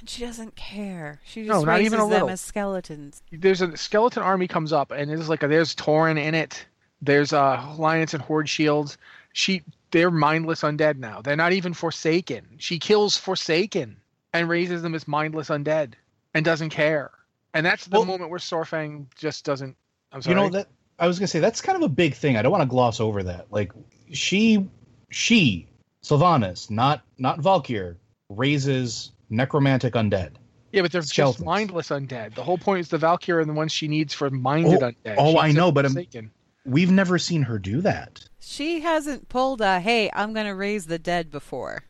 [0.00, 1.20] And she doesn't care.
[1.24, 2.30] She No, just not raises even a them little.
[2.30, 3.22] as skeletons.
[3.30, 6.66] there's a skeleton army comes up and it's like there's Tauren in it.
[7.02, 8.96] There's uh, Alliance and Horde shields.
[9.32, 11.20] She they're mindless undead now.
[11.20, 12.46] They're not even Forsaken.
[12.58, 13.96] She kills Forsaken
[14.32, 15.92] and raises them as mindless undead
[16.32, 17.10] and doesn't care.
[17.52, 19.76] And that's the Well- moment where Saurfang just doesn't.
[20.12, 20.36] I'm sorry.
[20.36, 22.36] You know that I was gonna say that's kind of a big thing.
[22.36, 23.46] I don't want to gloss over that.
[23.50, 23.72] Like
[24.12, 24.66] she,
[25.10, 25.66] she,
[26.02, 27.96] Sylvanas, not not Valkyr,
[28.28, 30.32] raises necromantic undead.
[30.72, 32.34] yeah, but they're just mindless undead.
[32.34, 35.14] The whole point is the Valkyrie and the ones she needs for minded Oh, undead.
[35.18, 36.30] oh, I know, but I'm-.
[36.64, 38.24] We've never seen her do that.
[38.40, 41.84] She hasn't pulled a "Hey, I'm going to raise the dead" before.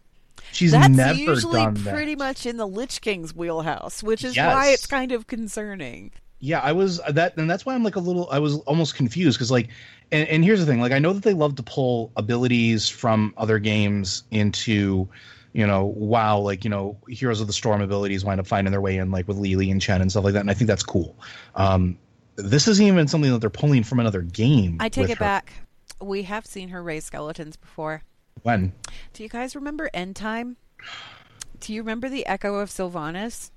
[0.52, 1.94] She's That's never usually done that.
[1.94, 4.54] pretty much in the Lich King's wheelhouse, which is Yes.
[4.54, 6.10] why it's kind of concerning.
[6.40, 8.28] Yeah, I was that, and that's why I'm like a little.
[8.30, 9.68] I was almost confused because like,
[10.10, 13.32] and, and here's the thing: like, I know that they love to pull abilities from
[13.36, 15.08] other games into,
[15.52, 16.40] you know, WoW.
[16.40, 19.28] Like, you know, Heroes of the Storm abilities wind up finding their way in, like
[19.28, 21.16] with Lily and Chen and stuff like that, and I think that's cool.
[21.54, 21.96] Um,
[22.36, 24.78] this isn't even something that they're pulling from another game.
[24.80, 25.24] I take it her.
[25.24, 25.52] back.
[26.00, 28.02] We have seen her raise skeletons before.
[28.42, 28.72] When?
[29.12, 30.56] Do you guys remember End Time?
[31.60, 33.50] Do you remember the Echo of Sylvanas?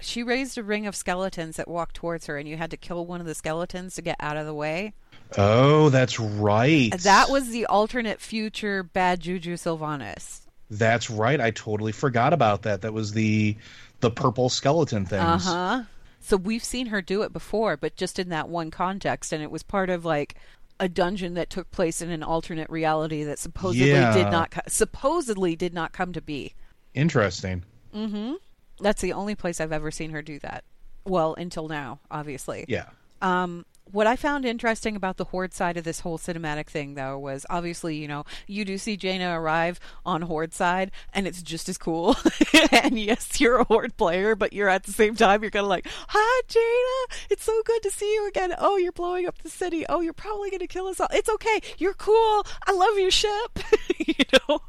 [0.00, 3.04] She raised a ring of skeletons that walked towards her, and you had to kill
[3.04, 4.94] one of the skeletons to get out of the way.
[5.36, 6.90] Oh, that's right.
[7.02, 10.40] That was the alternate future Bad Juju Sylvanas.
[10.70, 11.40] That's right.
[11.40, 12.82] I totally forgot about that.
[12.82, 13.56] That was the
[14.00, 15.22] the purple skeleton things.
[15.22, 15.82] Uh huh.
[16.20, 19.50] So we've seen her do it before, but just in that one context, and it
[19.50, 20.34] was part of like
[20.78, 24.12] a dungeon that took place in an alternate reality that supposedly Yeah.
[24.14, 26.54] did not supposedly did not come to be.
[26.94, 27.64] Interesting.
[27.94, 28.34] Mm-hmm.
[28.80, 30.64] That's the only place I've ever seen her do that.
[31.04, 32.64] Well, until now, obviously.
[32.68, 32.86] Yeah.
[33.22, 37.18] Um, what I found interesting about the Horde side of this whole cinematic thing, though,
[37.18, 41.68] was obviously, you know, you do see Jaina arrive on Horde side, and it's just
[41.68, 42.16] as cool.
[42.72, 45.70] and yes, you're a Horde player, but you're at the same time, you're kind of
[45.70, 47.20] like, Hi, Jaina!
[47.30, 48.54] It's so good to see you again.
[48.58, 49.84] Oh, you're blowing up the city.
[49.88, 51.08] Oh, you're probably going to kill us all.
[51.12, 51.60] It's okay.
[51.78, 52.46] You're cool.
[52.66, 53.58] I love your ship.
[53.98, 54.14] you
[54.48, 54.60] know?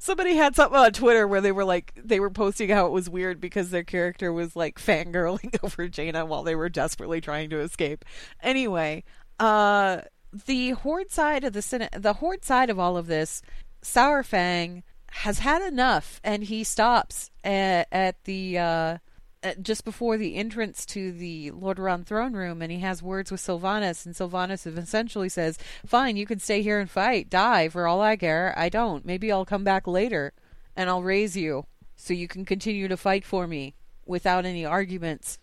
[0.00, 3.08] Somebody had something on Twitter where they were like they were posting how it was
[3.08, 7.60] weird because their character was like fangirling over Jaina while they were desperately trying to
[7.60, 8.04] escape.
[8.42, 9.04] Anyway,
[9.38, 10.02] uh
[10.46, 13.42] the horde side of the Senate, the horde side of all of this,
[13.82, 18.98] Saurfang has had enough and he stops at, at the uh
[19.40, 23.30] Uh, just before the entrance to the Lord Lordaeron throne room, and he has words
[23.30, 27.86] with Sylvanas, and Sylvanas essentially says, "Fine, you can stay here and fight, die for
[27.86, 28.52] all I care.
[28.56, 29.04] I don't.
[29.04, 30.32] Maybe I'll come back later,
[30.74, 35.38] and I'll raise you so you can continue to fight for me without any arguments."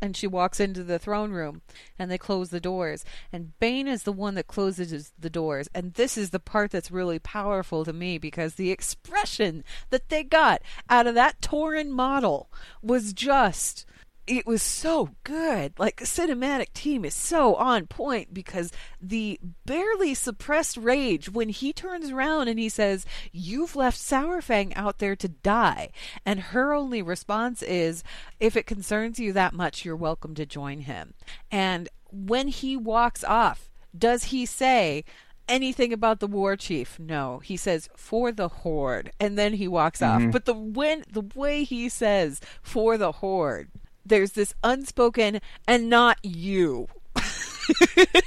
[0.00, 1.62] And she walks into the throne room,
[1.98, 3.04] and they close the doors.
[3.32, 5.68] And Bane is the one that closes the doors.
[5.74, 10.22] And this is the part that's really powerful to me because the expression that they
[10.22, 12.50] got out of that Tauren model
[12.82, 13.84] was just
[14.28, 15.72] it was so good.
[15.78, 18.70] Like the cinematic team is so on point because
[19.00, 24.98] the barely suppressed rage when he turns around and he says, "You've left Saurfang out
[24.98, 25.90] there to die,"
[26.24, 28.04] and her only response is,
[28.38, 31.14] "If it concerns you that much, you're welcome to join him."
[31.50, 35.04] And when he walks off, does he say?
[35.48, 36.98] anything about the war chief.
[36.98, 40.20] No, he says for the horde, and then he walks off.
[40.20, 40.30] Mm-hmm.
[40.30, 43.70] But the when the way he says for the horde,
[44.08, 46.88] there's this unspoken and not you.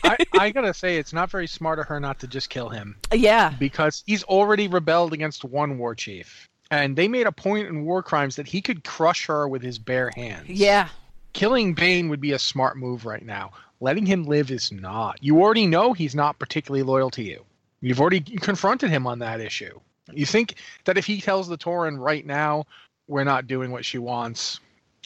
[0.03, 2.95] I, I gotta say, it's not very smart of her not to just kill him
[3.11, 7.83] Yeah, because he's already rebelled against one war chief, and they made a point in
[7.83, 10.47] war crimes that he could crush her with his bare hands.
[10.47, 10.89] yeah,
[11.33, 13.51] killing Bane would be a smart move right now.
[13.79, 15.17] Letting him live is not.
[15.21, 17.43] You already know he's not particularly loyal to you.
[17.81, 19.79] You've already confronted him on that issue.
[20.11, 20.55] You think
[20.85, 22.65] that if he tells the Tauren right now,
[23.07, 24.59] we're not doing what she wants,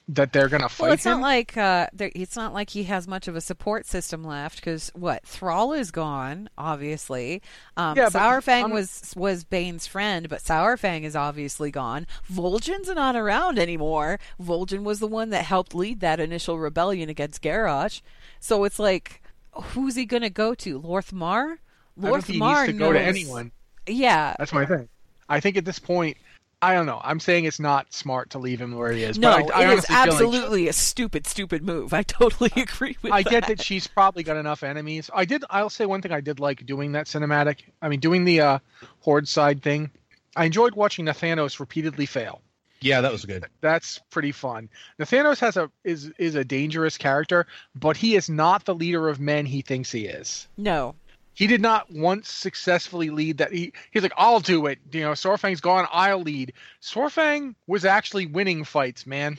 [0.08, 1.14] that they're gonna fight Well, it's him?
[1.14, 4.92] not like uh, it's not like he has much of a support system left because
[4.94, 7.42] what Thrall is gone, obviously.
[7.76, 12.06] Um, Yeah, Saurfang was was Bane's friend, but Saurfang is obviously gone.
[12.32, 14.20] Vol'jin's not around anymore.
[14.40, 18.02] Vol'jin was the one that helped lead that initial rebellion against Garrosh.
[18.40, 20.80] So it's like, who's he gonna go to?
[20.80, 21.58] Lor'themar?
[21.98, 23.52] I don't think he needs to go to anyone.
[23.88, 24.88] Yeah, That's my thing.
[25.30, 26.18] I think at this point,
[26.62, 27.00] I don't know.
[27.04, 29.18] I'm saying it's not smart to leave him where he is.
[29.20, 31.94] no, but I, I it is honestly feel like- absolutely a stupid, stupid move.
[31.94, 33.30] I totally agree with I that.
[33.30, 35.10] get that she's probably got enough enemies.
[35.14, 35.44] I did.
[35.50, 37.58] I'll say one thing I did like doing that cinematic.
[37.82, 38.60] I mean, doing the uh,
[39.02, 39.92] horde side thing.
[40.36, 42.42] I enjoyed watching Nathanos repeatedly fail.
[42.82, 43.46] Yeah, that was good.
[43.62, 44.70] That's pretty fun.
[45.00, 49.20] Nathanos has a is is a dangerous character, but he is not the leader of
[49.20, 50.48] men he thinks he is.
[50.58, 50.94] No,
[51.36, 53.52] He did not once successfully lead that.
[53.52, 54.80] He he's like, I'll do it.
[54.92, 55.86] You know, Saurfang's gone.
[55.92, 56.54] I'll lead.
[56.82, 59.38] Saurfang was actually winning fights, man.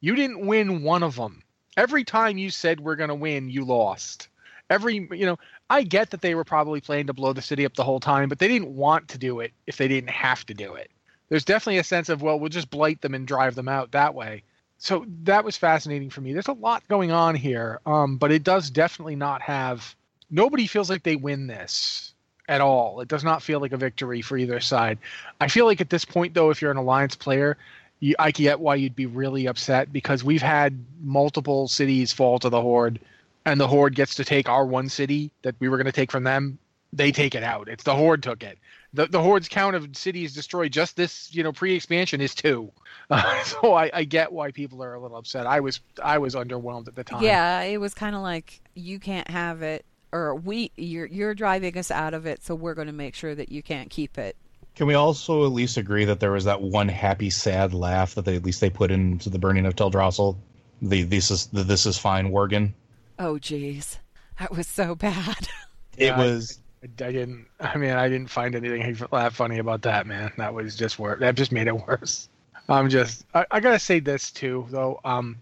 [0.00, 1.42] You didn't win one of them.
[1.76, 4.28] Every time you said we're gonna win, you lost.
[4.70, 7.74] Every you know, I get that they were probably planning to blow the city up
[7.74, 10.54] the whole time, but they didn't want to do it if they didn't have to
[10.54, 10.90] do it.
[11.28, 14.14] There's definitely a sense of well, we'll just blight them and drive them out that
[14.14, 14.44] way.
[14.78, 16.32] So that was fascinating for me.
[16.32, 19.94] There's a lot going on here, um, but it does definitely not have.
[20.30, 22.12] Nobody feels like they win this
[22.48, 23.00] at all.
[23.00, 24.98] It does not feel like a victory for either side.
[25.40, 27.56] I feel like at this point, though, if you're an alliance player,
[28.00, 32.48] you, I get why you'd be really upset because we've had multiple cities fall to
[32.48, 33.00] the horde
[33.48, 36.10] and the Horde gets to take our one city that we were going to take
[36.10, 36.58] from them,
[36.92, 37.68] they take it out.
[37.68, 38.58] It's the Horde took it.
[38.94, 42.72] The the Horde's count of cities destroyed just this you know pre-expansion is two.
[43.10, 45.46] Uh, so I, I get why people are a little upset.
[45.46, 47.22] I was I was underwhelmed at the time.
[47.22, 51.76] Yeah, it was kind of like you can't have it, or we you're you're driving
[51.78, 54.36] us out of it, so we're going to make sure that you can't keep it.
[54.74, 58.24] Can we also at least agree that there was that one happy, sad laugh that
[58.24, 60.36] they at least they put into the burning of Teldrassil?
[60.82, 62.72] The this is the this is fine, Worgen.
[63.18, 63.98] Oh, jeez,
[64.38, 65.48] that was so bad.
[65.96, 67.46] It Yeah, I- was I, I didn't.
[67.58, 70.30] I mean, I didn't find anything that funny about that, man.
[70.36, 71.18] That was just worse.
[71.18, 72.28] That just made it worse.
[72.68, 73.24] I'm just.
[73.34, 75.00] I, I gotta say this too, though.
[75.04, 75.38] Um,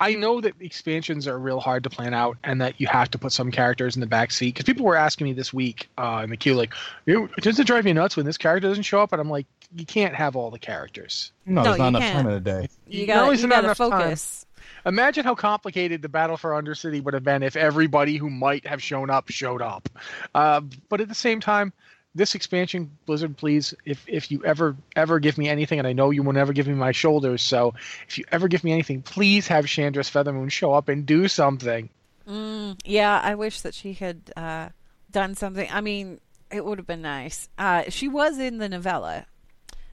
[0.00, 3.18] I know that expansions are real hard to plan out, and that you have to
[3.18, 4.54] put some characters in the back seat.
[4.54, 6.72] Because people were asking me this week uh, in the queue, like,
[7.06, 9.46] "You- "Doesn't it drive you nuts when this character doesn't show up?" And I'm like,
[9.74, 11.32] "You can't have all the characters.
[11.46, 12.16] no, No, there's not you enough can't.
[12.16, 12.68] time in a day.
[12.86, 14.46] You Not got is you there gotta enough time, focus.
[14.86, 18.82] Imagine how complicated the battle for Undercity would have been if everybody who might have
[18.82, 19.88] shown up showed up.
[20.34, 21.72] Uh, but at the same time,
[22.18, 26.10] this expansion, Blizzard, please, if if you ever ever give me anything, and I know
[26.10, 27.72] you will never give me my shoulders, so
[28.06, 31.88] if you ever give me anything, please have Shandris Feathermoon show up and do something.
[32.28, 34.68] Mm, yeah, I wish that she had uh,
[35.10, 35.66] done something.
[35.72, 37.48] I mean, it would have been nice.
[37.56, 39.24] Uh, she was in the novella.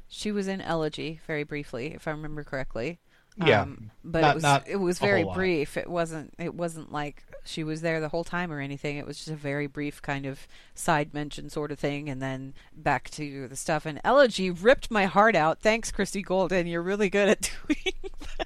[0.07, 2.99] She was in Elegy very briefly, if I remember correctly.
[3.37, 5.35] Yeah, Um, but not- it was it was very lot.
[5.35, 5.75] brief.
[5.77, 8.97] It wasn't it wasn't like she was there the whole time or anything.
[8.97, 12.53] It was just a very brief kind of side mention sort of thing, and then
[12.75, 13.85] back to the stuff.
[13.85, 15.59] And Elegy ripped my heart out.
[15.59, 16.67] Thanks, Christie Golden.
[16.67, 17.93] You're really good at doing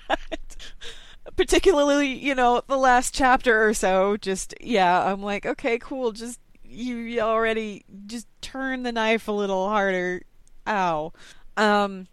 [0.08, 0.56] that.
[1.36, 4.18] Particularly, you know, the last chapter or so.
[4.18, 6.12] Just yeah, I'm like, okay, cool.
[6.12, 10.22] Just you already just turn the knife a little harder.
[10.68, 11.14] Ow.
[11.58, 12.08] Um.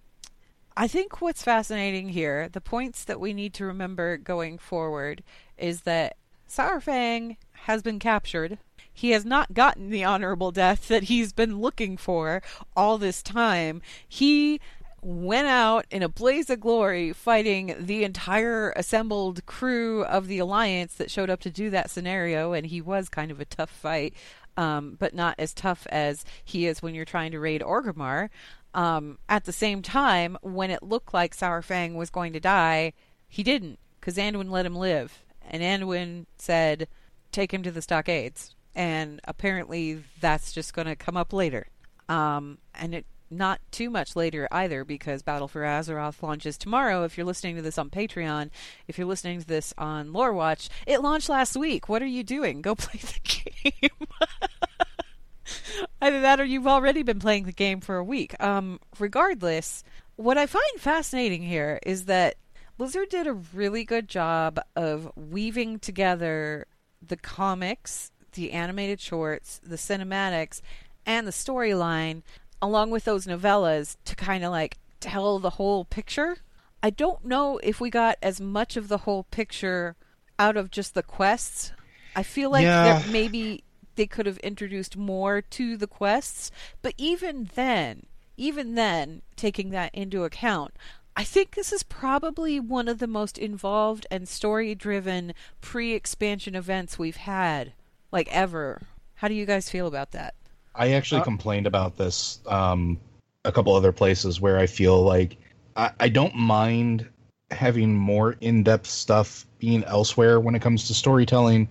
[0.78, 5.22] I think what's fascinating here, the points that we need to remember going forward,
[5.56, 6.18] is that
[6.48, 8.58] Saurfang has been captured.
[8.92, 12.42] He has not gotten the honorable death that he's been looking for
[12.74, 13.82] all this time.
[14.08, 14.60] He
[15.02, 20.94] went out in a blaze of glory fighting the entire assembled crew of the Alliance
[20.94, 24.14] that showed up to do that scenario, and he was kind of a tough fight,
[24.56, 28.30] um, but not as tough as he is when you're trying to raid Orgrimmar.
[28.74, 32.92] Um, at the same time, when it looked like Saurfang was going to die,
[33.28, 35.22] he didn't, because Anduin let him live.
[35.48, 36.88] And Anduin said,
[37.32, 38.54] take him to the stockades.
[38.74, 41.68] And apparently that's just going to come up later.
[42.08, 47.04] Um, and it not too much later either, because Battle for Azeroth launches tomorrow.
[47.04, 48.50] If you're listening to this on Patreon,
[48.86, 51.88] if you're listening to this on Lore Watch, it launched last week.
[51.88, 52.62] What are you doing?
[52.62, 53.90] Go play the game.
[56.00, 58.40] Either that or you've already been playing the game for a week.
[58.42, 59.84] Um, regardless,
[60.16, 62.36] what I find fascinating here is that
[62.76, 66.66] Blizzard did a really good job of weaving together
[67.00, 70.60] the comics, the animated shorts, the cinematics,
[71.06, 72.22] and the storyline,
[72.60, 76.36] along with those novellas, to kind of like tell the whole picture.
[76.82, 79.96] I don't know if we got as much of the whole picture
[80.38, 81.72] out of just the quests.
[82.14, 82.98] I feel like Yeah.
[83.00, 83.64] there maybe
[83.94, 86.50] they could have introduced more to the quests,
[86.82, 88.04] but even then,
[88.36, 90.74] even then, taking that into account,
[91.18, 96.54] I think this is probably one of the most involved and story driven pre expansion
[96.54, 97.72] events we've had,
[98.12, 98.82] like ever.
[99.14, 100.34] How do you guys feel about that?
[100.74, 103.00] I actually Uh, complained about this um,
[103.46, 105.38] a couple other places where I feel like
[105.74, 107.08] I, I don't mind
[107.50, 111.66] having more in-depth stuff being elsewhere when it comes to storytelling,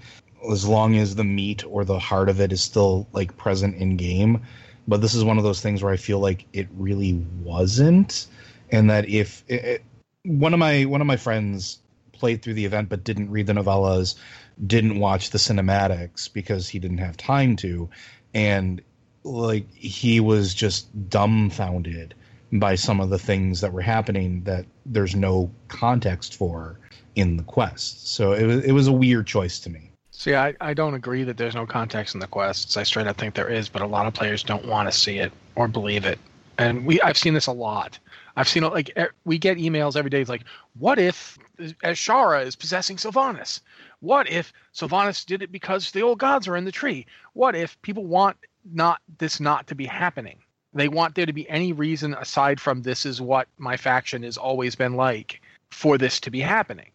[0.51, 3.95] as long as the meat or the heart of it is still like present in
[3.95, 4.41] game.
[4.87, 8.25] But this is one of those things where I feel like it really wasn't,
[8.71, 9.83] and that if it, it,
[10.23, 11.79] one of my one of my friends
[12.11, 14.15] played through the event but didn't read the novellas,
[14.65, 17.89] didn't watch the cinematics because he didn't have time to,
[18.33, 18.81] and
[19.23, 22.13] like he was just dumbfounded
[22.51, 26.77] by some of the things that were happening that there's no context for
[27.15, 28.07] in the quest.
[28.07, 29.91] So it was it was a weird choice to me.
[30.11, 32.77] See, I, I don't agree that there's no context in the quests.
[32.77, 35.17] I straight up think there is, but a lot of players don't want to see
[35.17, 36.19] it or believe it.
[36.57, 37.99] And we I've seen this a lot.
[38.35, 40.43] I've seen like we get emails every day it's like,
[40.77, 43.61] what if uh, Azshara is possessing Sylvanas?
[44.01, 47.05] What if Sylvanas did it because the old gods are in the tree?
[47.33, 48.37] What if people want
[48.73, 50.39] not this not to be happening?
[50.73, 54.37] They want there to be any reason aside from this is what my faction has
[54.37, 56.91] always been like for this to be happening.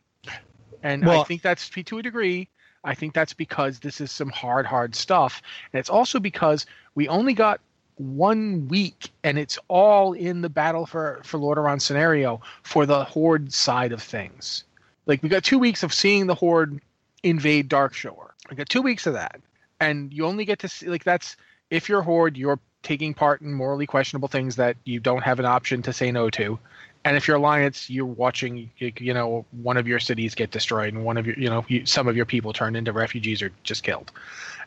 [0.83, 2.49] And I think that's to a degree.
[2.85, 5.43] I think that's because this is some hard, hard stuff.
[5.73, 7.61] And it's also because we only got
[8.01, 13.53] one week and it's all in the battle for, for Lordaeron scenario for the Horde
[13.53, 14.65] side of things.
[15.07, 16.81] Like we got two weeks of seeing the Horde
[17.23, 18.31] invade Darkshore.
[18.51, 19.41] I got two weeks of that,
[19.81, 21.37] and you only get to see like that's
[21.69, 25.45] if you're Horde, you're taking part in morally questionable things that you don't have an
[25.45, 26.59] option to say no to.
[27.05, 31.05] And if you're Alliance, you're watching, you know, one of your cities get destroyed and
[31.05, 34.13] one of your, you know, some of your people turned into refugees or just killed.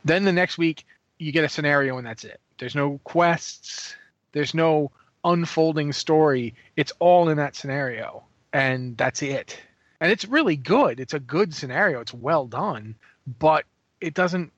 [0.03, 0.85] Then the next week,
[1.23, 2.39] you get a scenario and that's it.
[2.57, 3.95] There's no quests.
[4.31, 4.91] There's no
[5.23, 6.55] unfolding story.
[6.75, 9.57] It's all in that scenario, and that's it.
[9.99, 10.99] And it's really good.
[10.99, 12.01] It's a good scenario.
[12.01, 12.95] It's well done,
[13.39, 13.65] but
[14.01, 14.51] it doesn't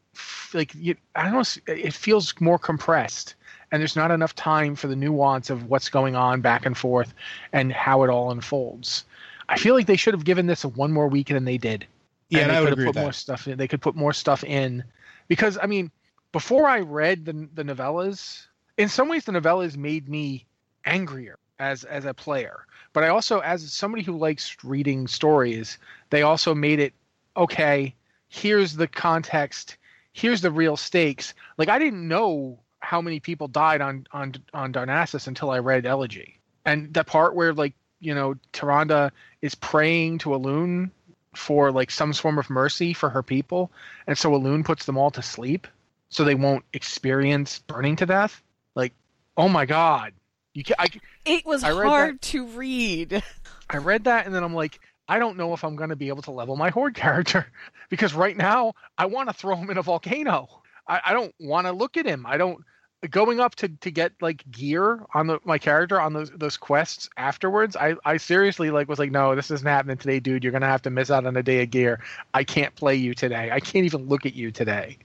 [0.54, 1.74] like you, I don't know.
[1.74, 3.36] It feels more compressed
[3.72, 7.14] and there's not enough time for the nuance of what's going on back and forth
[7.52, 9.06] and how it all unfolds.
[9.50, 11.86] I feel like they should have given this one more week than they did.
[12.30, 13.16] Yeah, and and they I would could agree put more that.
[13.16, 13.58] stuff in.
[13.58, 14.84] They could put more stuff in
[15.28, 15.92] because I mean,
[16.36, 20.46] before I read the the novellas, in some ways the novellas made me
[20.84, 22.66] angrier as as a player.
[22.92, 25.78] But I also, as somebody who likes reading stories,
[26.10, 26.94] they also made it
[27.38, 27.96] okay.
[28.28, 29.78] Here's the context.
[30.12, 31.34] Here's the real stakes.
[31.58, 35.86] Like I didn't know how many people died on on on Darnassus until I read
[35.86, 39.10] Elegy, and the part where like you know Tyrande
[39.42, 40.92] is praying to Elune
[41.34, 43.72] for like some form of mercy for her people,
[44.06, 45.66] and so Elune puts them all to sleep
[46.10, 48.42] so they won't experience burning to death.
[48.76, 48.94] Like,
[49.38, 50.14] oh my god,
[50.54, 50.88] you can I
[51.26, 53.24] It was I hard to read.
[53.70, 56.08] I read that and then I'm like, I don't know if I'm going to be
[56.08, 57.48] able to level my horde character
[57.90, 60.62] because right now I want to throw him in a volcano.
[60.88, 62.26] I, I don't want to look at him.
[62.28, 62.64] I don't
[63.10, 67.10] going up to, to get like gear on the my character on those those quests
[67.18, 67.76] afterwards.
[67.76, 70.44] I I seriously like was like, no, this isn't happening today, dude.
[70.44, 72.00] You're gonna have to miss out on a day of gear.
[72.34, 73.52] I can't play you today.
[73.52, 74.98] I can't even look at you today.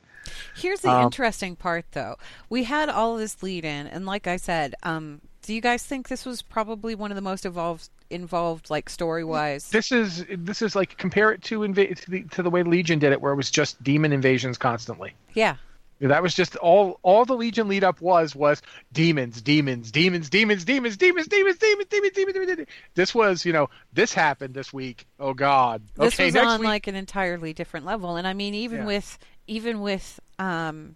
[0.56, 2.16] Here's the Um, interesting part, though.
[2.48, 6.08] We had all this lead in, and like I said, um, do you guys think
[6.08, 9.68] this was probably one of the most evolved, involved, like story wise?
[9.70, 12.98] This is this is like compare it to inva- to the, to the way Legion
[12.98, 15.14] did it, where it was just demon invasions constantly.
[15.34, 15.56] Yeah,
[16.00, 18.60] That was just all all the Legion lead up was was
[18.92, 22.46] demons, demons, demons, demons, demons, demons, demons, demons, demons, demons, demons.
[22.46, 22.68] demons.
[22.94, 25.06] This was, you know, this happened this week.
[25.18, 25.82] Oh God.
[25.96, 26.66] this okay, was next on week.
[26.68, 28.86] like an entirely different level, and I mean, even Yeah.
[28.86, 29.18] with
[29.50, 30.94] even with um,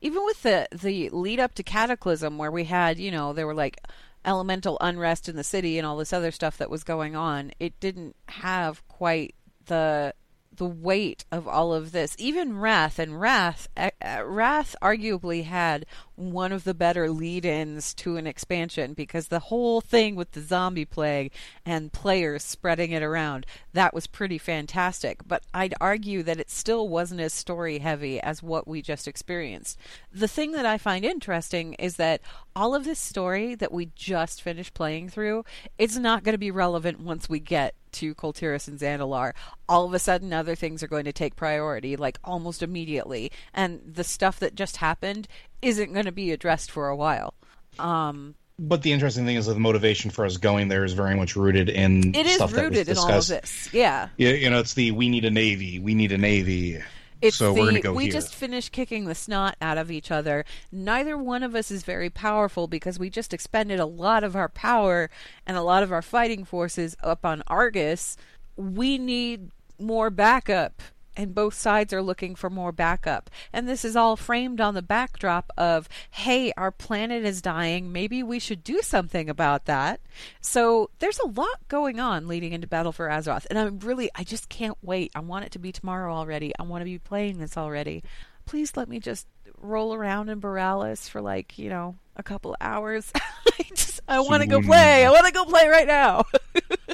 [0.00, 3.54] even with the the lead up to Cataclysm, where we had, you know, there were
[3.54, 3.80] like
[4.24, 7.50] elemental unrest in the city and all this other stuff that was going on.
[7.58, 9.34] It didn't have quite
[9.66, 10.14] the
[10.60, 12.14] the weight of all of this.
[12.18, 15.86] Even Wrath and Wrath, uh, uh, Wrath arguably had
[16.16, 20.84] one of the better lead-ins to an expansion because the whole thing with the zombie
[20.84, 21.32] plague
[21.64, 25.26] and players spreading it around that was pretty fantastic.
[25.26, 29.78] But I'd argue that it still wasn't as story heavy as what we just experienced.
[30.12, 32.20] The thing that I find interesting is that
[32.54, 35.46] all of this story that we just finished playing through,
[35.78, 39.32] it's not going to be relevant once we get to Kul Tiras and Zandalar,
[39.68, 43.30] all of a sudden other things are going to take priority, like almost immediately.
[43.54, 45.28] And the stuff that just happened
[45.62, 47.34] isn't going to be addressed for a while.
[47.78, 51.14] Um, But the interesting thing is that the motivation for us going there is very
[51.14, 53.68] much rooted in it is stuff that was rooted in all of this.
[53.72, 54.08] Yeah.
[54.16, 56.78] Yeah, you know, it's the we need a navy, we need a navy.
[57.22, 58.12] It's so the, we're gonna go we here.
[58.12, 60.44] just finished kicking the snot out of each other.
[60.72, 64.48] Neither one of us is very powerful because we just expended a lot of our
[64.48, 65.10] power
[65.46, 68.16] and a lot of our fighting forces up on Argus.
[68.56, 70.82] We need more backup,
[71.20, 73.28] and both sides are looking for more backup.
[73.52, 77.92] And this is all framed on the backdrop of, hey, our planet is dying.
[77.92, 80.00] Maybe we should do something about that.
[80.40, 84.24] So there's a lot going on leading into Battle for Azeroth, and I'm really, I
[84.24, 85.12] just can't wait.
[85.14, 86.54] I want it to be tomorrow already.
[86.58, 88.02] I want to be playing this already.
[88.46, 89.26] Please let me just
[89.60, 93.12] roll around in Boralus for like, you know, a couple hours.
[93.14, 95.04] I just, I want to go play.
[95.04, 96.24] I want to go play right now.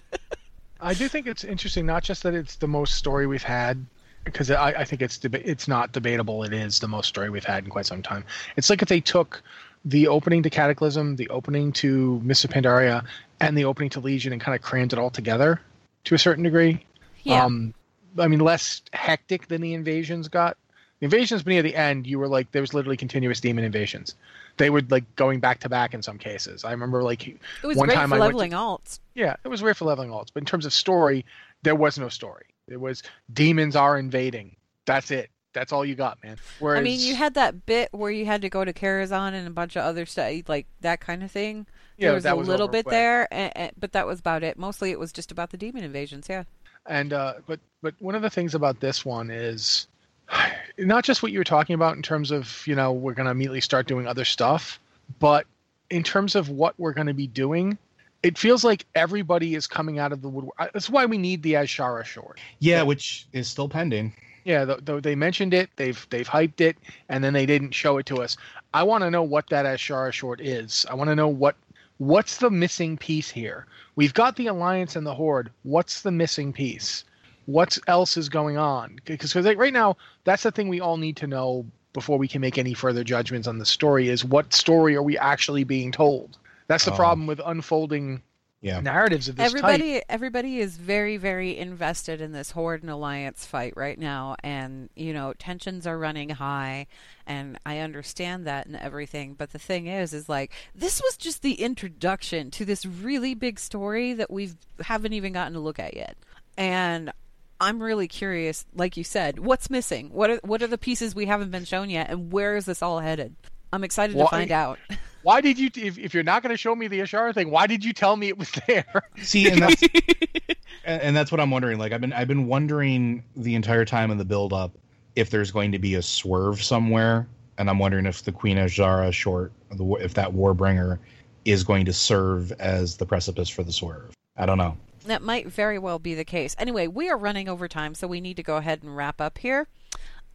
[0.81, 3.87] I do think it's interesting, not just that it's the most story we've had,
[4.27, 6.43] because I, I think it's deba- it's not debatable.
[6.43, 8.25] It is the most story we've had in quite some time.
[8.57, 9.43] It's like if they took
[9.85, 13.05] the opening to Cataclysm, the opening to Mists of Pandaria,
[13.41, 15.61] and the opening to Legion and kind of crammed it all together
[16.05, 16.85] to a certain degree.
[17.23, 17.45] yeah.
[17.45, 17.73] Um,
[18.19, 20.57] I mean, less hectic than the invasions got.
[21.01, 24.15] The invasions near the end, you were like, there was literally continuous demon invasions.
[24.57, 26.65] They were like going back to back in some cases.
[26.65, 29.01] I remember like it was one great time for I went to- leveling alts.
[29.15, 31.27] yeah, it was weird for leveling alts, but in terms of story,
[31.63, 32.47] there was no story.
[32.69, 33.03] It was
[33.33, 34.57] demons are invading.
[34.87, 35.31] That's it.
[35.57, 36.37] That's all you got, man.
[36.59, 39.49] Whereas, I mean, you had that bit where you had to go to Karazhan and
[39.49, 41.67] a bunch of other stuff, like that kind of thing.
[41.97, 42.93] Yeah, there was a was little bit quick.
[42.93, 44.59] there, and, and, but that was about it.
[44.59, 46.27] Mostly, it was just about the demon invasions.
[46.29, 46.45] Yeah.
[46.85, 49.87] and uh, but but one of the things about this one is
[50.79, 53.31] not just what you were talking about in terms of you know we're going to
[53.31, 54.79] immediately start doing other stuff,
[55.19, 55.47] but
[55.89, 57.79] in terms of what we're going to be doing.
[58.27, 60.57] It feels like everybody is coming out of the woodwork.
[60.59, 62.41] That's why we need the Azshara short.
[62.59, 64.15] Yeah, which is still pending.
[64.43, 66.77] Yeah, th- though they mentioned it, they've they've hyped it,
[67.09, 68.37] and then they didn't show it to us.
[68.75, 70.85] I want to know what that Azshara short is.
[70.91, 71.55] I want to know what
[71.99, 73.69] what's the missing piece here.
[73.95, 75.53] We've got the alliance and the horde.
[75.63, 77.05] What's the missing piece?
[77.45, 78.99] What else is going on?
[79.05, 82.41] Because like right now, that's the thing we all need to know before we can
[82.41, 84.09] make any further judgments on the story.
[84.09, 86.39] Is what story are we actually being told?
[86.69, 86.97] That's the Oh.
[86.97, 88.23] problem with unfolding
[88.63, 88.81] Yeah.
[88.81, 89.63] narratives of this type.
[89.65, 94.89] everybody everybody is very very invested in this horde and alliance fight right now and
[94.97, 96.87] you know tensions are running high
[97.27, 101.43] and i understand that and everything but the thing is is like this was just
[101.43, 105.95] the introduction to this really big story that we've haven't even gotten to look at
[105.95, 106.17] yet
[106.57, 107.13] and
[107.61, 111.27] i'm really curious like you said what's missing what are what are the pieces we
[111.27, 113.37] haven't been shown yet and where is this all headed
[113.73, 114.79] i'm excited Why- to find out
[115.27, 115.71] Why did you?
[115.75, 118.15] If, if you're not going to show me the Azshara thing, why did you tell
[118.15, 119.03] me it was there?
[119.17, 119.83] See, and that's
[120.85, 121.81] and and that's what I'm wondering.
[121.81, 124.79] Like I've been I've been wondering the entire time in the build up
[125.17, 127.27] if there's going to be a swerve somewhere,
[127.59, 131.01] and I'm wondering if the Queen Azshara short, the if that Warbringer
[131.45, 134.15] is going to serve as the precipice for the swerve.
[134.37, 134.77] I don't know.
[135.07, 136.55] That might very well be the case.
[136.57, 139.39] Anyway, we are running over time, so we need to go ahead and wrap up
[139.39, 139.67] here.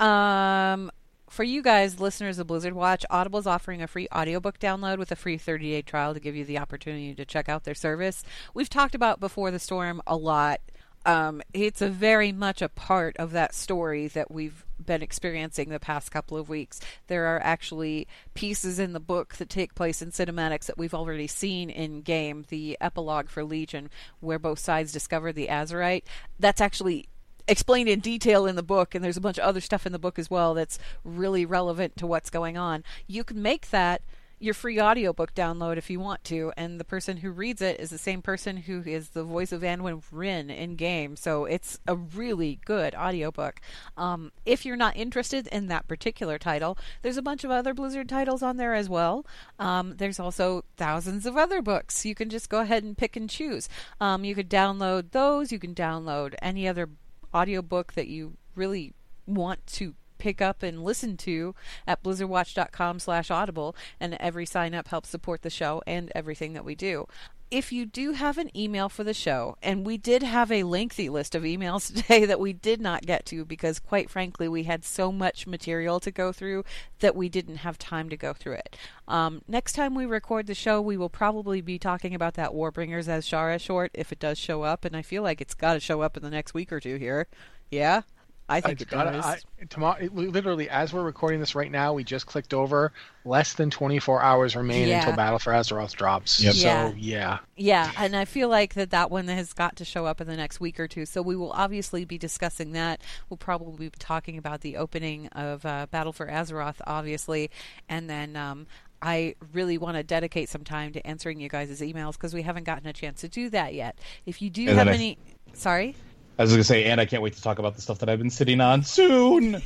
[0.02, 0.92] Um,
[1.32, 5.14] for you guys, listeners of Blizzard Watch, Audible is offering a free audiobook download with
[5.14, 8.24] a free 30 day trial to give you the opportunity to check out their service.
[8.54, 10.60] We've talked about Before the Storm a lot.
[11.06, 15.80] Um, it's a very much a part of that story that we've been experiencing the
[15.80, 16.82] past couple of weeks.
[17.08, 21.28] There are actually pieces in the book that take place in cinematics that we've already
[21.28, 22.46] seen in game.
[22.50, 23.90] The epilogue for Legion,
[24.20, 26.04] where both sides discover the Azerite,
[26.40, 27.08] that's actually
[27.52, 30.00] explained in detail in the book, and there's a bunch of other stuff in the
[30.00, 32.84] book as well that's really relevant to what's going on.
[33.08, 34.02] You can make that
[34.40, 37.92] your free audiobook download if you want to, and the person who reads it is
[37.92, 41.96] the same person who is the voice of Anduin Wrynn in game, so it's a
[41.96, 43.62] really good audiobook.
[43.96, 48.10] Um, if you're not interested in that particular title, there's a bunch of other Blizzard
[48.10, 49.26] titles on there as well.
[49.60, 52.04] Um, there's also thousands of other books.
[52.04, 53.70] You can just go ahead and pick and choose.
[54.00, 56.90] Um, you could download those, you can download any other
[57.34, 58.94] audiobook that you really
[59.26, 61.56] want to pick up and listen to
[61.88, 66.64] at blizzardwatch.com slash audible and every sign up helps support the show and everything that
[66.64, 67.08] we do
[67.52, 71.10] if you do have an email for the show and we did have a lengthy
[71.10, 74.86] list of emails today that we did not get to because quite frankly we had
[74.86, 76.64] so much material to go through
[77.00, 78.78] that we didn't have time to go through it.
[79.08, 83.08] Um, next time we record the show we will probably be talking about that warbringers
[83.08, 86.02] Azshara short if it does show up and i feel like it's got to show
[86.02, 87.28] up in the next week or two here.
[87.70, 88.04] Yeah
[88.52, 89.26] I think It's it gotta- does.
[89.26, 92.92] I, tomorrow, literally, as we're recording this right now, we just clicked over.
[93.24, 95.00] Less than 24 hours remain Yeah.
[95.00, 96.40] until Battle for Azeroth drops.
[96.42, 96.54] Yep.
[96.56, 96.92] So Yeah.
[96.98, 100.28] yeah, Yeah, and I feel like that that one has got to show up in
[100.28, 101.06] the next week or two.
[101.06, 103.02] So we will obviously be discussing that.
[103.30, 107.50] We'll probably be talking about the opening of uh, Battle for Azeroth, obviously,
[107.90, 108.36] and then.
[108.36, 108.68] Um,
[109.04, 112.66] I really want to dedicate some time to answering you guys' emails because we haven't
[112.66, 113.98] gotten a chance to do that yet.
[114.28, 115.18] If you do And have then I- any,
[115.54, 115.96] sorry.
[116.42, 118.10] I was going to say, and I can't wait to talk about the stuff that
[118.10, 119.62] I've been sitting on soon.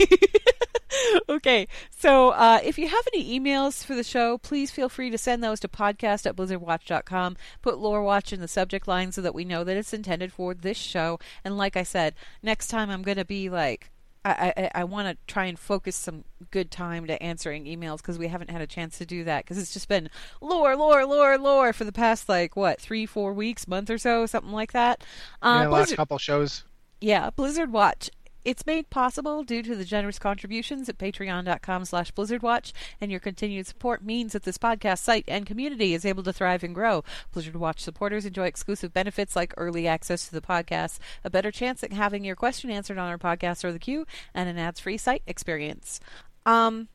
[1.30, 5.18] okay, so uh, if you have any emails for the show, please feel free to
[5.18, 7.38] send those to podcast at blizzardwatch.com.
[7.61, 10.53] Put Lore Watch in the subject line so that we know that it's intended for
[10.53, 11.18] this show.
[11.45, 13.89] And like I said, next time I'm going to be like,
[14.26, 18.18] I, I, I want to try and focus some good time to answering emails because
[18.18, 20.10] we haven't had a chance to do that because it's just been
[20.41, 24.26] lore, lore, lore, lore for the past like what three, four weeks, month or so,
[24.26, 25.03] something like that.
[25.41, 26.64] Uh, yeah, last Blizzard- couple shows.
[27.02, 28.10] yeah, Blizzard Watch.
[28.45, 33.65] It's made possible due to the generous contributions at patreon.com slash blizzardwatch, and your continued
[33.65, 37.03] support means that this podcast site and community is able to thrive and grow.
[37.34, 41.84] Blizzard Watch supporters enjoy exclusive benefits like early access to the podcast, a better chance
[41.84, 45.23] at having your question answered on our podcast or the queue, and an ads-free site
[45.26, 45.99] experience.
[46.45, 46.88] Um,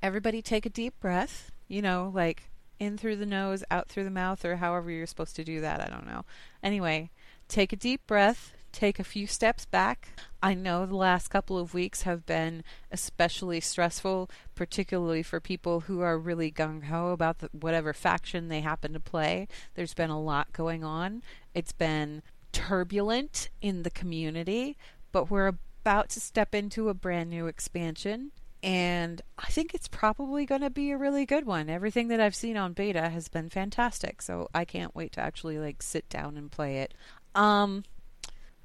[0.00, 2.48] everybody take a deep breath, you know, like
[2.78, 5.80] in through the nose, out through the mouth, or however you're supposed to do that.
[5.80, 6.24] I don't know.
[6.62, 7.10] Anyway,
[7.48, 10.10] take a deep breath, take a few steps back.
[10.42, 12.62] I know the last couple of weeks have been
[12.92, 18.60] especially stressful, particularly for people who are really gung ho about the, whatever faction they
[18.60, 19.48] happen to play.
[19.74, 21.22] There's been a lot going on.
[21.54, 22.22] It's been
[22.52, 24.76] turbulent in the community,
[25.10, 28.30] but we're about to step into a brand new expansion
[28.62, 31.70] and I think it's probably going to be a really good one.
[31.70, 35.58] Everything that I've seen on beta has been fantastic, so I can't wait to actually
[35.58, 36.92] like sit down and play it.
[37.34, 37.84] Um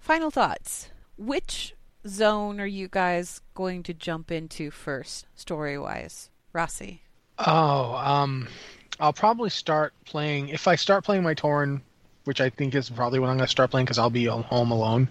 [0.02, 0.90] final thoughts.
[1.18, 1.76] Which
[2.06, 6.30] zone are you guys going to jump into first story-wise?
[6.52, 7.04] Rossi.
[7.40, 8.48] Oh, um,
[9.00, 10.50] I'll probably start playing.
[10.50, 11.82] If I start playing my Tauren
[12.26, 14.72] which I think is probably when I'm going to start playing because I'll be home
[14.72, 15.10] alone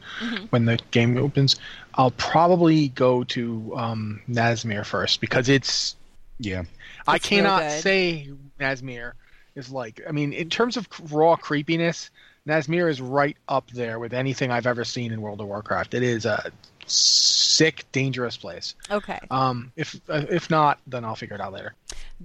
[0.51, 1.57] when the game opens.
[1.95, 5.97] I'll probably go to um, Nazmir first because it's
[6.39, 6.63] Yeah.
[7.07, 8.31] I It's real cannot say
[8.61, 9.13] Nazmir
[9.55, 10.01] is like.
[10.09, 12.11] I mean, in terms of raw creepiness,
[12.47, 15.95] Nazmir is right up there with anything I've ever seen in World of Warcraft.
[15.95, 16.51] It is a
[16.87, 18.75] sick, dangerous place.
[18.91, 19.19] Okay.
[19.31, 21.75] Um, if uh, if not, then I'll figure it out later.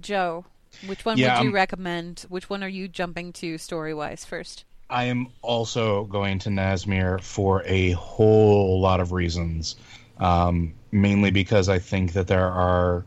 [0.00, 0.44] Joe,
[0.86, 2.26] which one Yeah, would you um, recommend?
[2.28, 4.64] Which one are you jumping to story wise first?
[4.88, 9.76] I am also going to Nazmir for a whole lot of reasons.
[10.18, 13.04] Um, mainly because I think that there are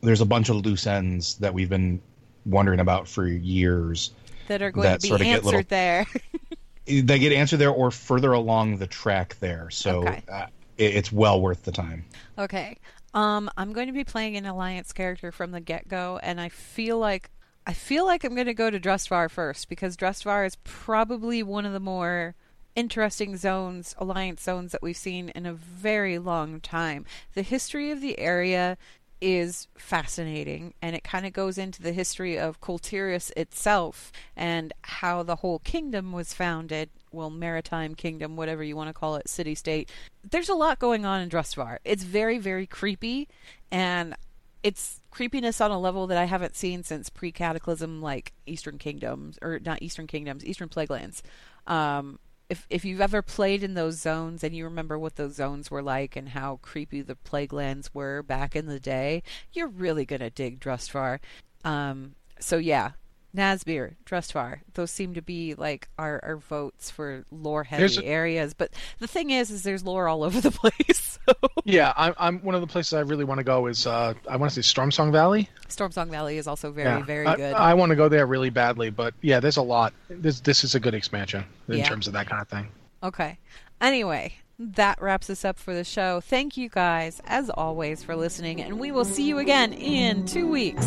[0.00, 2.00] there's a bunch of loose ends that we've been
[2.46, 4.10] wondering about for years.
[4.48, 6.06] That are going That to be sort of answered little- there.
[6.88, 10.22] They get answered there or further along the track there, so Okay.
[10.30, 10.46] uh,
[10.76, 12.04] it, it's well worth the time.
[12.38, 12.78] Okay.
[13.14, 16.48] Um, I'm going to be playing an alliance character from the get go, and I
[16.48, 17.30] feel like
[17.66, 21.66] I feel like I'm going to go to Drustvar first because Drustvar is probably one
[21.66, 22.34] of the more
[22.74, 27.04] interesting zones, alliance zones that we've seen in a very long time.
[27.34, 28.78] The history of the area
[29.20, 34.72] is fascinating, and it kind of goes into the history of Kul Tiras itself and
[34.82, 36.90] how the whole kingdom was founded.
[37.10, 39.90] Well, maritime kingdom, whatever you want to call it, city state.
[40.28, 41.78] There's a lot going on in Drustvar.
[41.84, 43.28] It's very, very creepy,
[43.70, 44.14] and
[44.62, 49.58] it's creepiness on a level that I haven't seen since pre-cataclysm, like Eastern Kingdoms or
[49.58, 51.22] not Eastern Kingdoms, Eastern Plaguelands.
[51.66, 55.70] Um, if if you've ever played in those zones and you remember what those zones
[55.70, 59.22] were like and how creepy the Plaguelands were back in the day,
[59.52, 61.18] you're really gonna dig Drustvar.
[61.64, 62.92] Um, so yeah,
[63.36, 68.54] Nazmir, Drustvar, those seem to be like our, our votes for lore heavy a- areas.
[68.54, 71.18] But the thing is, is there's lore all over the place.
[71.28, 71.34] So
[71.64, 74.36] Yeah, I'm, I'm one of the places I really want to go is uh, I
[74.36, 75.48] want to say Stormsong Valley.
[75.68, 77.02] Stormsong Valley is also very, yeah.
[77.04, 77.52] very I, good.
[77.54, 79.92] I want to go there really badly, but yeah, there's a lot.
[80.08, 81.84] This this is a good expansion in Yeah.
[81.84, 82.68] terms of that kind of thing.
[83.02, 83.38] Okay.
[83.80, 86.20] Anyway, that wraps us up for the show.
[86.20, 90.48] Thank you guys, as always, for listening, and we will see you again in two
[90.48, 90.86] weeks.